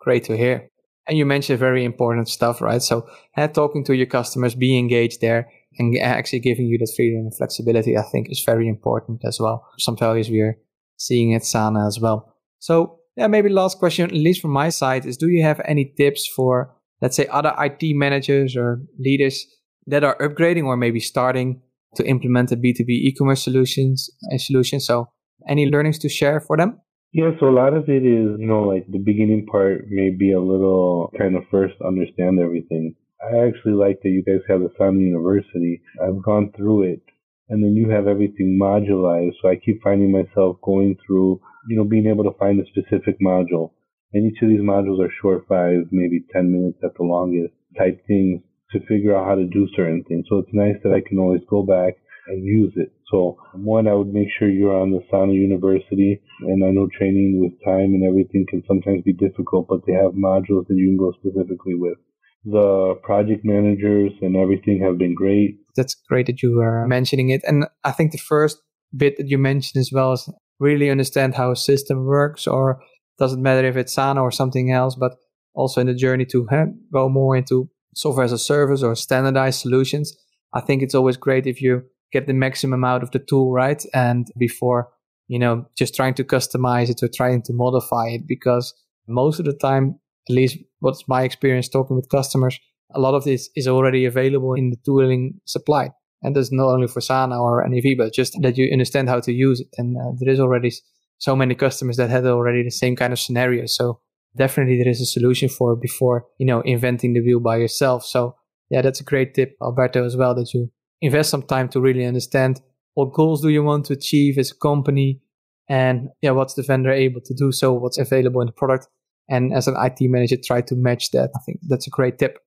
Great 0.00 0.24
to 0.24 0.36
hear. 0.36 0.70
And 1.08 1.16
you 1.16 1.24
mentioned 1.24 1.58
very 1.58 1.84
important 1.84 2.28
stuff, 2.28 2.60
right? 2.60 2.82
So 2.82 3.08
uh, 3.36 3.46
talking 3.48 3.84
to 3.84 3.94
your 3.94 4.06
customers, 4.06 4.56
be 4.56 4.76
engaged 4.76 5.20
there 5.20 5.48
and 5.78 5.96
actually 5.98 6.40
giving 6.40 6.66
you 6.66 6.78
that 6.78 6.92
freedom 6.96 7.20
and 7.20 7.36
flexibility, 7.36 7.96
I 7.96 8.02
think 8.02 8.28
is 8.30 8.42
very 8.44 8.68
important 8.68 9.20
as 9.24 9.38
well. 9.38 9.68
Some 9.78 9.96
values 9.96 10.30
we 10.30 10.40
are 10.40 10.58
seeing 10.96 11.34
at 11.34 11.44
Sana 11.44 11.86
as 11.86 12.00
well. 12.00 12.34
So 12.58 12.98
yeah, 13.16 13.26
maybe 13.26 13.48
last 13.48 13.78
question, 13.78 14.04
at 14.04 14.12
least 14.12 14.42
from 14.42 14.50
my 14.50 14.68
side, 14.68 15.06
is 15.06 15.16
do 15.16 15.28
you 15.28 15.42
have 15.42 15.60
any 15.64 15.92
tips 15.96 16.26
for, 16.26 16.74
let's 17.00 17.16
say, 17.16 17.26
other 17.28 17.54
IT 17.58 17.96
managers 17.96 18.56
or 18.56 18.82
leaders 18.98 19.46
that 19.86 20.04
are 20.04 20.16
upgrading 20.18 20.64
or 20.64 20.76
maybe 20.76 21.00
starting 21.00 21.62
to 21.94 22.06
implement 22.06 22.52
a 22.52 22.56
B2B 22.56 22.88
e-commerce 22.88 23.42
solutions, 23.42 24.10
a 24.32 24.38
solution? 24.38 24.80
So 24.80 25.08
any 25.48 25.66
learnings 25.66 25.98
to 26.00 26.08
share 26.08 26.40
for 26.40 26.56
them? 26.56 26.80
Yeah, 27.12 27.30
so 27.40 27.48
a 27.48 27.56
lot 27.56 27.72
of 27.72 27.88
it 27.88 28.04
is, 28.04 28.38
you 28.38 28.46
know, 28.46 28.62
like 28.62 28.84
the 28.90 28.98
beginning 28.98 29.46
part 29.46 29.86
may 29.88 30.10
be 30.10 30.32
a 30.32 30.40
little 30.40 31.10
kind 31.16 31.36
of 31.36 31.44
first 31.50 31.74
understand 31.86 32.38
everything. 32.38 32.94
I 33.22 33.46
actually 33.46 33.72
like 33.72 34.00
that 34.02 34.10
you 34.10 34.22
guys 34.22 34.44
have 34.48 34.60
the 34.60 34.68
Sana 34.76 34.98
University. 34.98 35.80
I've 36.02 36.22
gone 36.22 36.52
through 36.54 36.82
it 36.92 37.00
and 37.48 37.62
then 37.62 37.74
you 37.74 37.88
have 37.90 38.06
everything 38.06 38.58
modularized. 38.60 39.34
So 39.40 39.48
I 39.48 39.56
keep 39.56 39.82
finding 39.82 40.12
myself 40.12 40.56
going 40.62 40.96
through, 41.06 41.40
you 41.68 41.76
know, 41.76 41.84
being 41.84 42.06
able 42.06 42.24
to 42.24 42.38
find 42.38 42.60
a 42.60 42.66
specific 42.66 43.20
module. 43.20 43.72
And 44.12 44.30
each 44.30 44.42
of 44.42 44.48
these 44.48 44.60
modules 44.60 45.04
are 45.04 45.12
short 45.20 45.44
five, 45.48 45.88
maybe 45.90 46.24
10 46.32 46.50
minutes 46.50 46.78
at 46.84 46.92
the 46.96 47.04
longest 47.04 47.54
type 47.76 48.00
things 48.06 48.40
to 48.72 48.80
figure 48.86 49.16
out 49.16 49.26
how 49.26 49.34
to 49.34 49.46
do 49.46 49.68
certain 49.76 50.04
things. 50.08 50.26
So 50.28 50.38
it's 50.38 50.52
nice 50.52 50.76
that 50.82 50.92
I 50.92 51.06
can 51.06 51.18
always 51.18 51.42
go 51.48 51.62
back 51.62 51.94
and 52.28 52.44
use 52.44 52.72
it. 52.76 52.92
So 53.10 53.36
one, 53.54 53.86
I 53.86 53.94
would 53.94 54.12
make 54.12 54.28
sure 54.38 54.48
you're 54.48 54.80
on 54.80 54.90
the 54.90 55.00
Sana 55.10 55.32
University. 55.32 56.20
And 56.40 56.64
I 56.64 56.70
know 56.70 56.88
training 56.96 57.40
with 57.40 57.52
time 57.64 57.94
and 57.94 58.04
everything 58.04 58.46
can 58.48 58.62
sometimes 58.66 59.02
be 59.02 59.12
difficult, 59.12 59.66
but 59.68 59.80
they 59.86 59.92
have 59.92 60.12
modules 60.12 60.66
that 60.68 60.76
you 60.76 60.88
can 60.88 60.98
go 60.98 61.12
specifically 61.12 61.74
with. 61.74 61.98
The 62.44 62.94
project 63.02 63.44
managers 63.44 64.12
and 64.22 64.36
everything 64.36 64.80
have 64.82 64.98
been 64.98 65.14
great. 65.14 65.58
That's 65.76 65.96
great 66.08 66.26
that 66.26 66.42
you 66.42 66.60
are 66.60 66.86
mentioning 66.86 67.30
it. 67.30 67.42
And 67.44 67.66
I 67.84 67.90
think 67.92 68.12
the 68.12 68.18
first 68.18 68.58
bit 68.96 69.16
that 69.18 69.28
you 69.28 69.38
mentioned 69.38 69.80
as 69.80 69.90
well 69.92 70.12
is 70.12 70.28
really 70.58 70.90
understand 70.90 71.34
how 71.34 71.50
a 71.50 71.56
system 71.56 72.04
works 72.04 72.46
or 72.46 72.80
doesn't 73.18 73.42
matter 73.42 73.66
if 73.66 73.76
it's 73.76 73.94
Sana 73.94 74.22
or 74.22 74.30
something 74.30 74.70
else, 74.70 74.94
but 74.94 75.16
also 75.54 75.80
in 75.80 75.86
the 75.86 75.94
journey 75.94 76.26
to 76.26 76.46
huh, 76.50 76.66
go 76.92 77.08
more 77.08 77.36
into 77.36 77.68
software 77.94 78.24
as 78.24 78.32
a 78.32 78.38
service 78.38 78.82
or 78.82 78.94
standardized 78.94 79.60
solutions. 79.60 80.16
I 80.52 80.60
think 80.60 80.82
it's 80.82 80.94
always 80.94 81.16
great 81.16 81.46
if 81.46 81.62
you 81.62 81.82
get 82.12 82.26
the 82.26 82.34
maximum 82.34 82.84
out 82.84 83.02
of 83.02 83.10
the 83.10 83.18
tool, 83.18 83.52
right? 83.52 83.82
And 83.94 84.26
before, 84.38 84.88
you 85.28 85.38
know, 85.38 85.66
just 85.76 85.94
trying 85.94 86.14
to 86.14 86.24
customize 86.24 86.90
it 86.90 87.02
or 87.02 87.08
trying 87.08 87.42
to 87.42 87.52
modify 87.52 88.08
it, 88.08 88.26
because 88.26 88.74
most 89.08 89.38
of 89.38 89.46
the 89.46 89.54
time, 89.54 89.98
at 90.28 90.34
least 90.34 90.58
what's 90.80 91.08
my 91.08 91.22
experience 91.22 91.68
talking 91.68 91.96
with 91.96 92.08
customers, 92.08 92.58
a 92.94 93.00
lot 93.00 93.14
of 93.14 93.24
this 93.24 93.50
is 93.56 93.66
already 93.66 94.04
available 94.04 94.54
in 94.54 94.70
the 94.70 94.76
tooling 94.84 95.40
supplied. 95.44 95.90
And 96.22 96.34
that's 96.34 96.52
not 96.52 96.68
only 96.68 96.88
for 96.88 97.00
Sana 97.00 97.40
or 97.40 97.66
NAV, 97.68 97.96
but 97.98 98.12
just 98.12 98.36
that 98.42 98.56
you 98.56 98.70
understand 98.72 99.08
how 99.08 99.20
to 99.20 99.32
use 99.32 99.60
it. 99.60 99.68
And 99.76 99.96
uh, 99.96 100.12
there 100.18 100.32
is 100.32 100.40
already 100.40 100.72
so 101.18 101.36
many 101.36 101.54
customers 101.54 101.96
that 101.98 102.10
had 102.10 102.26
already 102.26 102.62
the 102.62 102.70
same 102.70 102.96
kind 102.96 103.12
of 103.12 103.20
scenario. 103.20 103.66
So 103.66 104.00
definitely 104.36 104.78
there 104.78 104.88
is 104.88 105.00
a 105.00 105.06
solution 105.06 105.48
for 105.48 105.76
before, 105.76 106.26
you 106.38 106.46
know, 106.46 106.60
inventing 106.62 107.12
the 107.12 107.20
wheel 107.20 107.40
by 107.40 107.56
yourself. 107.56 108.04
So 108.04 108.36
yeah, 108.70 108.82
that's 108.82 109.00
a 109.00 109.04
great 109.04 109.34
tip, 109.34 109.56
Alberto, 109.62 110.04
as 110.04 110.16
well, 110.16 110.34
that 110.34 110.52
you 110.52 110.70
invest 111.00 111.30
some 111.30 111.42
time 111.42 111.68
to 111.68 111.80
really 111.80 112.04
understand 112.04 112.60
what 112.94 113.12
goals 113.12 113.42
do 113.42 113.48
you 113.48 113.62
want 113.62 113.84
to 113.86 113.92
achieve 113.92 114.38
as 114.38 114.50
a 114.50 114.54
company 114.56 115.20
and 115.68 116.08
yeah 116.22 116.30
what's 116.30 116.54
the 116.54 116.62
vendor 116.62 116.90
able 116.90 117.20
to 117.20 117.34
do 117.34 117.52
so 117.52 117.72
what's 117.72 117.98
available 117.98 118.40
in 118.40 118.46
the 118.46 118.52
product 118.52 118.88
and 119.28 119.52
as 119.52 119.68
an 119.68 119.74
IT 119.78 119.98
manager 120.00 120.36
try 120.42 120.60
to 120.60 120.74
match 120.74 121.10
that 121.10 121.30
I 121.34 121.38
think 121.44 121.60
that's 121.68 121.86
a 121.86 121.90
great 121.90 122.18
tip 122.18 122.38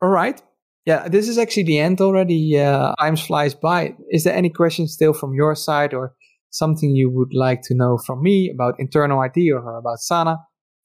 all 0.00 0.08
right 0.08 0.40
yeah 0.84 1.08
this 1.08 1.28
is 1.28 1.38
actually 1.38 1.64
the 1.64 1.78
end 1.78 2.00
already 2.00 2.58
uh, 2.58 2.94
time 3.00 3.16
flies 3.16 3.54
by 3.54 3.94
is 4.10 4.24
there 4.24 4.34
any 4.34 4.50
questions 4.50 4.92
still 4.92 5.12
from 5.12 5.34
your 5.34 5.54
side 5.54 5.94
or 5.94 6.14
something 6.50 6.94
you 6.94 7.10
would 7.10 7.32
like 7.34 7.62
to 7.62 7.74
know 7.74 7.96
from 7.98 8.22
me 8.22 8.50
about 8.50 8.74
internal 8.78 9.22
IT 9.22 9.38
or 9.52 9.76
about 9.76 9.98
Sana 9.98 10.36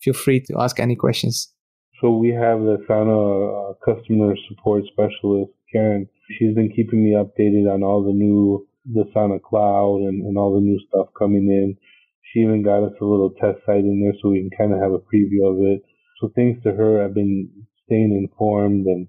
feel 0.02 0.14
free 0.14 0.40
to 0.42 0.54
ask 0.60 0.80
any 0.80 0.96
questions 0.96 1.54
so 2.02 2.12
we 2.12 2.30
have 2.30 2.60
the 2.60 2.78
Sana 2.88 3.18
uh, 3.18 3.74
customer 3.86 4.36
support 4.48 4.84
specialist 4.94 5.52
Karen 5.72 6.08
She's 6.36 6.54
been 6.54 6.70
keeping 6.70 7.04
me 7.04 7.12
updated 7.12 7.72
on 7.72 7.84
all 7.84 8.04
the 8.04 8.12
new, 8.12 8.68
the 8.86 9.06
Sana 9.14 9.40
Cloud 9.40 10.02
and, 10.02 10.22
and 10.24 10.38
all 10.38 10.54
the 10.54 10.62
new 10.62 10.80
stuff 10.90 11.08
coming 11.18 11.48
in. 11.48 11.78
She 12.22 12.40
even 12.40 12.64
got 12.64 12.84
us 12.84 12.94
a 13.00 13.06
little 13.06 13.32
test 13.32 13.60
site 13.66 13.86
in 13.88 14.02
there 14.02 14.14
so 14.22 14.30
we 14.30 14.40
can 14.40 14.58
kind 14.58 14.74
of 14.74 14.82
have 14.82 14.92
a 14.92 15.00
preview 15.00 15.48
of 15.50 15.58
it. 15.62 15.84
So 16.20 16.32
thanks 16.36 16.62
to 16.64 16.74
her, 16.74 17.04
I've 17.04 17.14
been 17.14 17.50
staying 17.86 18.12
informed 18.12 18.86
and, 18.88 19.08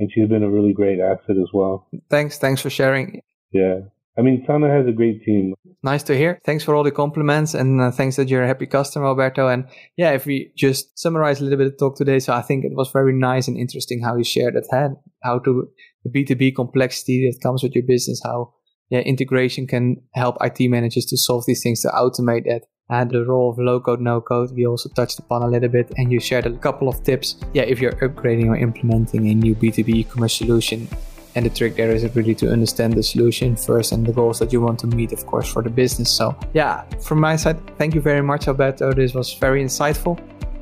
and 0.00 0.10
she's 0.12 0.28
been 0.28 0.42
a 0.42 0.50
really 0.50 0.72
great 0.72 0.98
asset 0.98 1.36
as 1.36 1.50
well. 1.52 1.86
Thanks. 2.08 2.38
Thanks 2.38 2.60
for 2.60 2.70
sharing. 2.70 3.20
Yeah. 3.52 3.80
I 4.18 4.22
mean, 4.22 4.42
Sana 4.46 4.68
has 4.68 4.86
a 4.86 4.92
great 4.92 5.22
team. 5.24 5.54
Nice 5.82 6.02
to 6.04 6.16
hear. 6.16 6.40
Thanks 6.44 6.64
for 6.64 6.74
all 6.74 6.82
the 6.82 6.90
compliments 6.90 7.54
and 7.54 7.80
uh, 7.80 7.90
thanks 7.90 8.16
that 8.16 8.28
you're 8.28 8.42
a 8.42 8.46
happy 8.46 8.66
customer, 8.66 9.06
Alberto. 9.06 9.48
And 9.48 9.66
yeah, 9.96 10.10
if 10.10 10.26
we 10.26 10.52
just 10.56 10.98
summarize 10.98 11.40
a 11.40 11.44
little 11.44 11.58
bit 11.58 11.68
of 11.68 11.78
talk 11.78 11.96
today, 11.96 12.18
so 12.18 12.32
I 12.32 12.42
think 12.42 12.64
it 12.64 12.72
was 12.74 12.90
very 12.92 13.14
nice 13.14 13.46
and 13.46 13.56
interesting 13.56 14.02
how 14.02 14.16
you 14.16 14.24
shared 14.24 14.54
that, 14.54 14.96
how 15.22 15.38
to 15.40 15.68
the 16.04 16.10
B2B 16.10 16.56
complexity 16.56 17.30
that 17.30 17.42
comes 17.42 17.62
with 17.62 17.74
your 17.74 17.84
business, 17.86 18.20
how 18.24 18.52
yeah, 18.90 19.00
integration 19.00 19.66
can 19.66 19.96
help 20.14 20.36
IT 20.40 20.68
managers 20.68 21.06
to 21.06 21.16
solve 21.16 21.44
these 21.46 21.62
things, 21.62 21.82
to 21.82 21.88
automate 21.88 22.44
that. 22.44 22.62
And 22.90 23.10
the 23.10 23.24
role 23.24 23.50
of 23.50 23.58
low 23.58 23.80
code, 23.80 24.00
no 24.00 24.20
code, 24.20 24.50
we 24.52 24.66
also 24.66 24.88
touched 24.88 25.18
upon 25.18 25.42
a 25.42 25.46
little 25.46 25.68
bit. 25.68 25.92
And 25.96 26.12
you 26.12 26.20
shared 26.20 26.46
a 26.46 26.52
couple 26.58 26.88
of 26.88 27.02
tips. 27.02 27.36
Yeah, 27.54 27.62
if 27.62 27.80
you're 27.80 27.92
upgrading 27.92 28.48
or 28.48 28.56
implementing 28.56 29.28
a 29.28 29.34
new 29.34 29.54
B2B 29.54 29.88
e 29.88 30.04
commerce 30.04 30.34
solution. 30.34 30.88
And 31.36 31.46
the 31.46 31.50
trick 31.50 31.76
there 31.76 31.92
is 31.92 32.04
really 32.16 32.34
to 32.34 32.50
understand 32.50 32.94
the 32.94 33.04
solution 33.04 33.54
first 33.54 33.92
and 33.92 34.04
the 34.04 34.12
goals 34.12 34.40
that 34.40 34.52
you 34.52 34.60
want 34.60 34.80
to 34.80 34.88
meet, 34.88 35.12
of 35.12 35.24
course, 35.26 35.50
for 35.50 35.62
the 35.62 35.70
business. 35.70 36.10
So, 36.10 36.36
yeah, 36.54 36.82
from 37.00 37.20
my 37.20 37.36
side, 37.36 37.58
thank 37.78 37.94
you 37.94 38.00
very 38.00 38.22
much, 38.22 38.48
Alberto. 38.48 38.92
This 38.92 39.14
was 39.14 39.32
very 39.34 39.62
insightful 39.62 40.18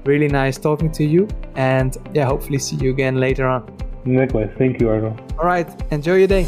Really 0.09 0.29
nice 0.29 0.57
talking 0.57 0.91
to 0.93 1.05
you. 1.05 1.29
And 1.55 1.97
yeah, 2.15 2.25
hopefully 2.25 2.59
see 2.59 2.77
you 2.77 2.91
again 2.91 3.21
later 3.21 3.47
on. 3.47 3.71
Likewise. 4.07 4.51
Thank 4.57 4.81
you, 4.81 4.89
Arno. 4.89 5.15
All 5.39 5.45
right. 5.45 5.69
Enjoy 5.93 6.15
your 6.15 6.29
day. 6.29 6.47